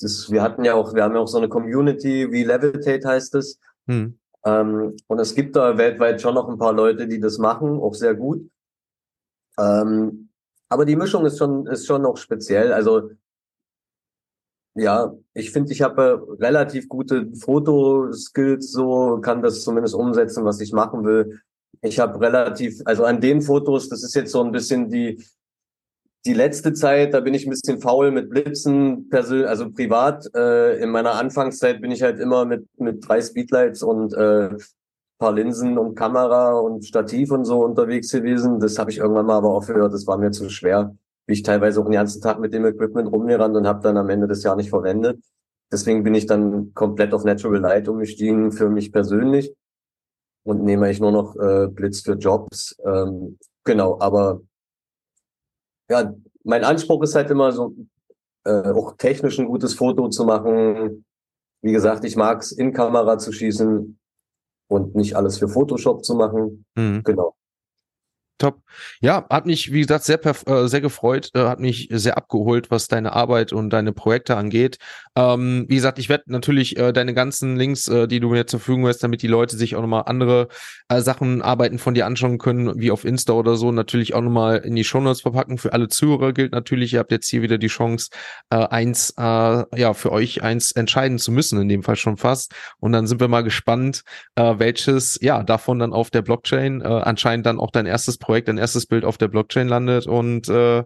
das, 0.01 0.31
wir 0.31 0.43
hatten 0.43 0.65
ja 0.65 0.75
auch, 0.75 0.95
wir 0.95 1.03
haben 1.03 1.15
ja 1.15 1.21
auch 1.21 1.29
so 1.29 1.39
eine 1.39 1.49
Community, 1.49 2.31
wie 2.33 2.45
Levitate 2.45 3.07
heißt 3.07 3.35
es. 3.37 3.59
Hm. 3.87 4.19
Ähm, 4.45 4.97
und 5.07 5.19
es 5.19 5.35
gibt 5.35 5.57
da 5.57 5.79
weltweit 5.79 6.21
schon 6.21 6.35
noch 6.35 6.49
ein 6.49 6.59
paar 6.59 6.73
Leute, 6.73 7.07
die 7.07 7.21
das 7.21 7.39
machen, 7.39 7.81
auch 7.81 7.95
sehr 7.95 8.15
gut. 8.15 8.49
Ähm, 9.59 10.29
aber 10.69 10.85
die 10.85 10.97
Mischung 10.97 11.25
ist 11.27 11.39
schon, 11.39 11.67
ist 11.67 11.87
schon 11.87 12.03
noch 12.03 12.17
speziell. 12.17 12.73
Also, 12.73 13.11
ja, 14.75 15.15
ich 15.35 15.51
finde, 15.51 15.73
ich 15.73 15.83
habe 15.83 16.27
relativ 16.41 16.89
gute 16.89 17.29
Fotoskills, 17.37 18.73
so 18.73 19.21
kann 19.21 19.43
das 19.43 19.63
zumindest 19.63 19.95
umsetzen, 19.95 20.45
was 20.45 20.61
ich 20.61 20.73
machen 20.73 21.05
will. 21.05 21.41
Ich 21.81 22.01
habe 22.01 22.21
relativ, 22.21 22.81
also 22.85 23.05
an 23.05 23.21
den 23.21 23.43
Fotos, 23.43 23.89
das 23.89 24.03
ist 24.03 24.15
jetzt 24.15 24.33
so 24.33 24.43
ein 24.43 24.53
bisschen 24.53 24.89
die, 24.89 25.23
die 26.27 26.35
letzte 26.35 26.73
Zeit, 26.73 27.15
da 27.15 27.21
bin 27.21 27.35
ich 27.35 27.47
ein 27.47 27.51
bisschen 27.51 27.81
faul 27.81 28.11
mit 28.11 28.31
Blitzen, 28.31 29.09
persönlich, 29.11 29.49
also 29.49 29.71
privat. 29.71 30.29
Äh, 30.35 30.83
in 30.83 30.91
meiner 30.91 31.13
Anfangszeit 31.13 31.81
bin 31.81 31.91
ich 31.91 32.03
halt 32.03 32.19
immer 32.19 32.45
mit, 32.45 32.67
mit 32.79 33.07
drei 33.07 33.21
Speedlights 33.21 33.83
und 33.83 34.15
äh, 34.15 34.51
paar 35.19 35.33
Linsen 35.33 35.79
und 35.79 35.95
Kamera 35.95 36.53
und 36.59 36.85
Stativ 36.85 37.31
und 37.31 37.45
so 37.45 37.65
unterwegs 37.65 38.11
gewesen. 38.11 38.59
Das 38.59 38.79
habe 38.79 38.91
ich 38.91 38.99
irgendwann 38.99 39.27
mal 39.27 39.37
aber 39.37 39.51
aufgehört. 39.51 39.93
Das 39.93 40.07
war 40.07 40.19
mir 40.19 40.31
zu 40.31 40.49
schwer. 40.51 40.97
Bin 41.27 41.35
ich 41.35 41.43
teilweise 41.43 41.81
auch 41.81 41.85
den 41.85 41.93
ganzen 41.93 42.21
Tag 42.21 42.39
mit 42.39 42.53
dem 42.53 42.67
Equipment 42.67 43.11
rumgerannt 43.11 43.57
und 43.57 43.67
habe 43.67 43.83
dann 43.83 43.97
am 43.97 44.11
Ende 44.11 44.27
des 44.27 44.43
Jahres 44.43 44.59
nicht 44.59 44.71
verwendet. 44.71 45.23
Deswegen 45.73 46.05
bin 46.05 46.15
ich 46.15 46.27
dann 46.27 46.75
komplett 46.75 47.15
auf 47.15 47.25
Natural 47.25 47.61
Light 47.61 47.89
umgestiegen 47.89 48.53
für 48.53 48.69
mich 48.69 48.93
persönlich 48.93 49.55
und 50.45 50.63
nehme 50.63 50.91
ich 50.91 51.01
nur 51.01 51.13
noch 51.13 51.37
äh, 51.37 51.69
Blitz 51.69 52.03
für 52.03 52.15
Jobs. 52.15 52.77
Ähm, 52.85 53.39
genau, 53.65 53.99
aber 54.01 54.43
ja, 55.91 56.15
mein 56.45 56.65
Anspruch 56.65 57.03
ist 57.03 57.15
halt 57.15 57.31
immer 57.31 57.53
so, 57.53 57.75
äh, 58.45 58.71
auch 58.71 58.97
technisch 58.97 59.39
ein 59.39 59.47
gutes 59.47 59.75
Foto 59.75 60.09
zu 60.09 60.25
machen. 60.25 61.05
Wie 61.63 61.73
gesagt, 61.73 62.05
ich 62.05 62.17
mag 62.17 62.43
es 62.43 62.53
in 62.53 62.73
Kamera 62.73 63.19
zu 63.19 63.33
schießen 63.33 63.99
und 64.69 64.95
nicht 64.95 65.17
alles 65.17 65.39
für 65.39 65.49
Photoshop 65.49 66.05
zu 66.05 66.15
machen. 66.15 66.67
Mhm. 66.77 67.03
Genau. 67.05 67.35
Top. 68.39 68.63
Ja, 69.01 69.27
hat 69.31 69.47
mich, 69.47 69.73
wie 69.73 69.83
gesagt, 69.83 70.03
sehr, 70.03 70.19
äh, 70.25 70.67
sehr 70.67 70.81
gefreut, 70.81 71.31
äh, 71.35 71.45
hat 71.45 71.61
mich 71.61 71.89
sehr 71.93 72.17
abgeholt, 72.17 72.69
was 72.69 72.89
deine 72.89 73.13
Arbeit 73.13 73.53
und 73.53 73.71
deine 73.71 73.93
Projekte 73.93 74.37
angeht. 74.37 74.79
Ähm, 75.17 75.67
wie 75.69 75.77
gesagt, 75.77 76.01
ich 76.01 76.09
werde 76.09 76.25
natürlich 76.27 76.77
äh, 76.77 76.93
deine 76.93 77.15
ganzen 77.15 77.55
Links, 77.55 77.87
äh, 77.87 78.09
die 78.09 78.19
du 78.19 78.31
mir 78.31 78.45
zur 78.49 78.59
Verfügung 78.59 78.89
hast, 78.89 79.05
damit 79.05 79.23
die 79.23 79.29
Leute 79.29 79.57
sich 79.57 79.77
auch 79.77 79.83
nochmal 79.83 80.03
andere 80.07 80.49
äh, 80.89 81.01
Sachen, 81.01 81.43
Arbeiten 81.43 81.79
von 81.79 81.95
dir 81.95 82.07
anschauen 82.07 82.39
können, 82.39 82.81
wie 82.81 82.91
auf 82.91 83.05
Insta 83.05 83.35
oder 83.35 83.55
so, 83.55 83.71
natürlich 83.71 84.15
auch 84.15 84.21
nochmal 84.21 84.59
in 84.59 84.75
die 84.75 84.83
Shownotes 84.83 85.21
verpacken. 85.21 85.57
Für 85.57 85.73
alle 85.73 85.87
Zuhörer 85.87 86.33
gilt 86.33 86.51
natürlich, 86.51 86.93
ihr 86.93 86.99
habt 86.99 87.13
jetzt 87.13 87.29
hier 87.29 87.43
wieder 87.43 87.59
die 87.59 87.69
Chance, 87.69 88.11
äh, 88.51 88.57
eins, 88.57 89.15
ja, 89.17 89.95
für 89.95 90.11
euch 90.11 90.43
eins 90.43 90.73
entscheiden 90.73 91.19
zu 91.19 91.31
müssen, 91.31 91.61
in 91.61 91.69
dem 91.69 91.85
Fall 91.85 91.97
schon 91.97 92.17
fast. 92.17 92.53
Und 92.81 92.91
dann 92.91 93.07
sind 93.07 93.21
wir 93.21 93.29
mal 93.29 93.43
gespannt, 93.43 94.03
welches, 94.37 95.19
ja, 95.23 95.43
davon 95.45 95.79
dann 95.79 95.93
auf 95.93 96.11
der 96.11 96.23
Blockchain 96.23 96.83
anscheinend 96.83 97.47
dann 97.47 97.61
auch 97.61 97.71
dein 97.71 97.87
erstes 97.87 98.19
Projekt, 98.25 98.49
dein 98.49 98.59
erstes 98.59 98.87
Bild 98.87 99.05
auf 99.05 99.19
der 99.19 99.29
Blockchain 99.29 99.69
landet 99.69 100.07
und 100.07 100.49
äh, 100.49 100.85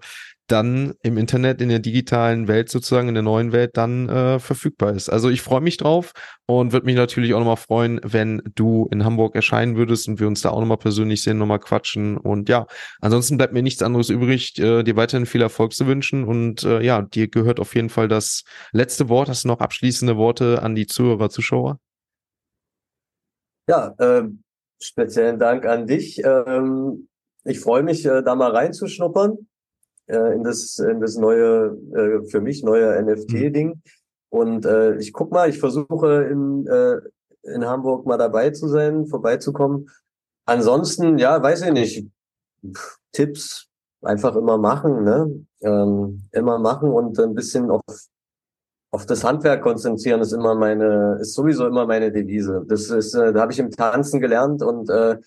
dann 0.49 0.95
im 1.03 1.19
Internet, 1.19 1.61
in 1.61 1.69
der 1.69 1.79
digitalen 1.79 2.49
Welt 2.49 2.71
sozusagen, 2.71 3.09
in 3.09 3.15
der 3.15 3.23
neuen 3.23 3.53
Welt 3.53 3.77
dann 3.77 4.09
äh, 4.09 4.39
verfügbar 4.39 4.95
ist. 4.95 5.11
Also 5.11 5.29
ich 5.29 5.43
freue 5.43 5.61
mich 5.61 5.77
drauf 5.77 6.13
und 6.47 6.73
würde 6.73 6.87
mich 6.87 6.97
natürlich 6.97 7.35
auch 7.35 7.39
nochmal 7.39 7.57
freuen, 7.57 8.01
wenn 8.03 8.43
du 8.55 8.89
in 8.91 9.05
Hamburg 9.05 9.35
erscheinen 9.35 9.77
würdest 9.77 10.09
und 10.09 10.21
wir 10.21 10.27
uns 10.27 10.41
da 10.41 10.51
auch 10.51 10.61
nochmal 10.61 10.79
persönlich 10.79 11.23
sehen, 11.23 11.39
nochmal 11.39 11.61
quatschen. 11.61 12.17
Und 12.17 12.49
ja, 12.49 12.67
ansonsten 13.01 13.37
bleibt 13.37 13.53
mir 13.53 13.63
nichts 13.63 13.83
anderes 13.83 14.09
übrig, 14.09 14.59
äh, 14.59 14.83
dir 14.83 14.97
weiterhin 14.97 15.27
viel 15.27 15.43
Erfolg 15.43 15.75
zu 15.75 15.87
wünschen. 15.87 16.25
Und 16.25 16.65
äh, 16.65 16.81
ja, 16.81 17.03
dir 17.03 17.29
gehört 17.29 17.61
auf 17.61 17.75
jeden 17.75 17.91
Fall 17.91 18.09
das 18.09 18.45
letzte 18.73 19.11
Wort. 19.11 19.29
Hast 19.29 19.45
du 19.45 19.49
noch 19.49 19.61
abschließende 19.61 20.17
Worte 20.17 20.63
an 20.63 20.75
die 20.75 20.87
Zuhörer, 20.87 21.29
Zuschauer? 21.29 21.79
Ja, 23.69 23.95
äh, 23.99 24.23
speziellen 24.81 25.39
Dank 25.39 25.67
an 25.67 25.87
dich. 25.87 26.23
Ähm, 26.25 27.09
ich 27.45 27.61
freue 27.61 27.83
mich, 27.83 28.05
äh, 28.05 28.23
da 28.23 28.35
mal 28.35 28.51
reinzuschnuppern 28.51 29.47
äh, 30.07 30.35
in 30.35 30.43
das 30.43 30.79
in 30.79 31.01
das 31.01 31.17
neue 31.17 31.77
äh, 31.95 32.29
für 32.29 32.41
mich 32.41 32.63
neue 32.63 33.01
NFT-Ding. 33.03 33.69
Mhm. 33.69 33.83
Und 34.31 34.67
äh, 34.67 34.97
ich 34.97 35.13
guck 35.13 35.33
mal, 35.33 35.49
ich 35.49 35.59
versuche 35.59 36.25
in 36.25 36.67
äh, 36.67 37.01
in 37.55 37.65
Hamburg 37.65 38.07
mal 38.07 38.19
dabei 38.19 38.51
zu 38.51 38.69
sein, 38.69 39.07
vorbeizukommen. 39.07 39.89
Ansonsten, 40.45 41.19
ja, 41.19 41.43
weiß 41.43 41.63
ich 41.63 41.73
nicht. 41.73 42.07
Pff, 42.67 42.99
Tipps 43.13 43.69
einfach 44.03 44.37
immer 44.37 44.59
machen, 44.59 45.05
ne? 45.05 45.47
Ähm, 45.61 46.23
immer 46.33 46.59
machen 46.59 46.91
und 46.91 47.19
ein 47.19 47.35
bisschen 47.35 47.71
auf 47.71 47.83
auf 48.91 49.05
das 49.05 49.23
Handwerk 49.23 49.63
konzentrieren 49.63 50.21
ist 50.21 50.33
immer 50.33 50.55
meine, 50.55 51.19
ist 51.21 51.35
sowieso 51.35 51.67
immer 51.67 51.87
meine 51.87 52.11
Devise. 52.11 52.65
Das 52.69 52.89
ist, 52.89 53.15
äh, 53.15 53.33
da 53.33 53.43
habe 53.43 53.53
ich 53.53 53.59
im 53.59 53.71
Tanzen 53.71 54.19
gelernt 54.21 54.63
und 54.63 54.89
äh, 54.89 55.19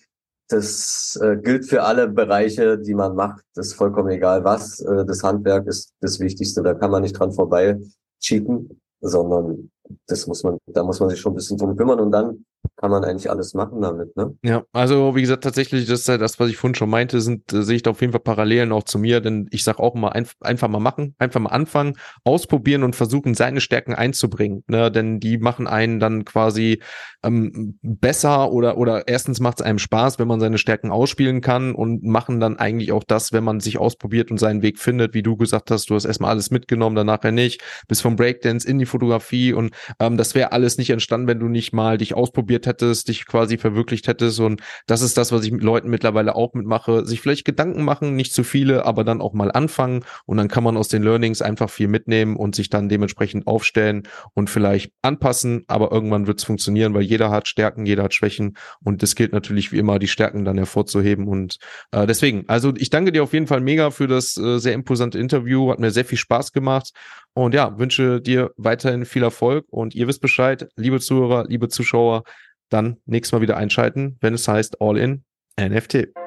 das 0.52 1.18
äh, 1.22 1.36
gilt 1.36 1.66
für 1.66 1.82
alle 1.82 2.08
Bereiche, 2.08 2.78
die 2.78 2.94
man 2.94 3.14
macht. 3.14 3.44
Das 3.54 3.68
ist 3.68 3.74
vollkommen 3.74 4.10
egal 4.10 4.44
was. 4.44 4.80
Äh, 4.80 5.04
das 5.06 5.22
Handwerk 5.22 5.66
ist 5.66 5.92
das 6.00 6.20
Wichtigste. 6.20 6.62
Da 6.62 6.74
kann 6.74 6.90
man 6.90 7.02
nicht 7.02 7.18
dran 7.18 7.32
vorbei 7.32 7.80
cheaten, 8.20 8.80
sondern 9.00 9.70
das 10.06 10.26
muss 10.26 10.42
man, 10.42 10.58
da 10.66 10.82
muss 10.84 11.00
man 11.00 11.10
sich 11.10 11.20
schon 11.20 11.32
ein 11.32 11.36
bisschen 11.36 11.58
drum 11.58 11.76
kümmern 11.76 12.00
und 12.00 12.12
dann 12.12 12.44
kann 12.76 12.90
man 12.90 13.04
eigentlich 13.04 13.30
alles 13.30 13.54
machen 13.54 13.80
damit, 13.80 14.16
ne? 14.16 14.36
Ja, 14.42 14.64
also 14.72 15.14
wie 15.14 15.20
gesagt, 15.20 15.44
tatsächlich, 15.44 15.86
das 15.86 16.00
ist 16.00 16.08
ja 16.08 16.18
das, 16.18 16.40
was 16.40 16.50
ich 16.50 16.56
vorhin 16.56 16.74
schon 16.74 16.90
meinte, 16.90 17.20
sind, 17.20 17.52
äh, 17.52 17.62
sehe 17.62 17.76
ich 17.76 17.82
da 17.82 17.90
auf 17.90 18.00
jeden 18.00 18.12
Fall 18.12 18.20
Parallelen 18.20 18.72
auch 18.72 18.82
zu 18.82 18.98
mir, 18.98 19.20
denn 19.20 19.48
ich 19.50 19.62
sage 19.62 19.78
auch 19.78 19.94
immer, 19.94 20.14
ein, 20.14 20.26
einfach 20.40 20.68
mal 20.68 20.80
machen, 20.80 21.14
einfach 21.18 21.40
mal 21.40 21.50
anfangen, 21.50 21.94
ausprobieren 22.24 22.82
und 22.82 22.96
versuchen, 22.96 23.34
seine 23.34 23.60
Stärken 23.60 23.94
einzubringen, 23.94 24.64
ne? 24.66 24.90
Denn 24.90 25.20
die 25.20 25.38
machen 25.38 25.66
einen 25.66 26.00
dann 26.00 26.24
quasi 26.24 26.80
ähm, 27.22 27.78
besser 27.82 28.50
oder, 28.52 28.76
oder 28.78 29.06
erstens 29.06 29.40
macht 29.40 29.60
es 29.60 29.66
einem 29.66 29.78
Spaß, 29.78 30.18
wenn 30.18 30.28
man 30.28 30.40
seine 30.40 30.58
Stärken 30.58 30.90
ausspielen 30.90 31.40
kann 31.40 31.74
und 31.74 32.02
machen 32.02 32.40
dann 32.40 32.58
eigentlich 32.58 32.92
auch 32.92 33.04
das, 33.04 33.32
wenn 33.32 33.44
man 33.44 33.60
sich 33.60 33.78
ausprobiert 33.78 34.30
und 34.30 34.38
seinen 34.38 34.62
Weg 34.62 34.78
findet, 34.78 35.14
wie 35.14 35.22
du 35.22 35.36
gesagt 35.36 35.70
hast, 35.70 35.90
du 35.90 35.94
hast 35.94 36.04
erstmal 36.04 36.30
alles 36.30 36.50
mitgenommen, 36.50 36.96
dann 36.96 37.06
nachher 37.06 37.32
nicht, 37.32 37.62
bis 37.86 38.00
vom 38.00 38.16
Breakdance 38.16 38.66
in 38.68 38.78
die 38.78 38.86
Fotografie 38.86 39.52
und 39.52 39.72
ähm, 40.00 40.16
das 40.16 40.34
wäre 40.34 40.52
alles 40.52 40.78
nicht 40.78 40.90
entstanden, 40.90 41.28
wenn 41.28 41.38
du 41.38 41.48
nicht 41.48 41.72
mal 41.72 41.98
dich 41.98 42.14
ausprobiert 42.14 42.51
hättest, 42.52 43.08
dich 43.08 43.26
quasi 43.26 43.58
verwirklicht 43.58 44.06
hättest. 44.06 44.40
Und 44.40 44.60
das 44.86 45.02
ist 45.02 45.16
das, 45.16 45.32
was 45.32 45.44
ich 45.44 45.52
mit 45.52 45.62
Leuten 45.62 45.90
mittlerweile 45.90 46.34
auch 46.34 46.54
mitmache. 46.54 47.06
Sich 47.06 47.20
vielleicht 47.20 47.44
Gedanken 47.44 47.82
machen, 47.82 48.14
nicht 48.14 48.32
zu 48.32 48.44
viele, 48.44 48.84
aber 48.84 49.04
dann 49.04 49.20
auch 49.20 49.32
mal 49.32 49.50
anfangen. 49.50 50.04
Und 50.26 50.36
dann 50.36 50.48
kann 50.48 50.64
man 50.64 50.76
aus 50.76 50.88
den 50.88 51.02
Learnings 51.02 51.42
einfach 51.42 51.70
viel 51.70 51.88
mitnehmen 51.88 52.36
und 52.36 52.54
sich 52.54 52.70
dann 52.70 52.88
dementsprechend 52.88 53.46
aufstellen 53.46 54.02
und 54.34 54.50
vielleicht 54.50 54.92
anpassen. 55.02 55.64
Aber 55.66 55.92
irgendwann 55.92 56.26
wird 56.26 56.38
es 56.38 56.44
funktionieren, 56.44 56.94
weil 56.94 57.02
jeder 57.02 57.30
hat 57.30 57.48
Stärken, 57.48 57.86
jeder 57.86 58.04
hat 58.04 58.14
Schwächen. 58.14 58.56
Und 58.84 59.02
es 59.02 59.14
gilt 59.14 59.32
natürlich 59.32 59.72
wie 59.72 59.78
immer, 59.78 59.98
die 59.98 60.08
Stärken 60.08 60.44
dann 60.44 60.58
hervorzuheben. 60.58 61.28
Und 61.28 61.58
äh, 61.90 62.06
deswegen, 62.06 62.44
also 62.48 62.72
ich 62.76 62.90
danke 62.90 63.12
dir 63.12 63.22
auf 63.22 63.32
jeden 63.32 63.46
Fall 63.46 63.60
mega 63.60 63.90
für 63.90 64.06
das 64.06 64.36
äh, 64.36 64.58
sehr 64.58 64.74
imposante 64.74 65.18
Interview. 65.18 65.70
Hat 65.70 65.80
mir 65.80 65.90
sehr 65.90 66.04
viel 66.04 66.18
Spaß 66.18 66.52
gemacht. 66.52 66.92
Und 67.34 67.54
ja, 67.54 67.78
wünsche 67.78 68.20
dir 68.20 68.50
weiterhin 68.56 69.06
viel 69.06 69.22
Erfolg 69.22 69.64
und 69.70 69.94
ihr 69.94 70.06
wisst 70.06 70.20
Bescheid, 70.20 70.68
liebe 70.76 71.00
Zuhörer, 71.00 71.46
liebe 71.48 71.68
Zuschauer, 71.68 72.24
dann 72.72 72.98
nächstes 73.06 73.32
Mal 73.32 73.42
wieder 73.42 73.56
einschalten, 73.56 74.16
wenn 74.20 74.34
es 74.34 74.48
heißt 74.48 74.80
All 74.80 74.98
in 74.98 75.24
NFT. 75.60 76.21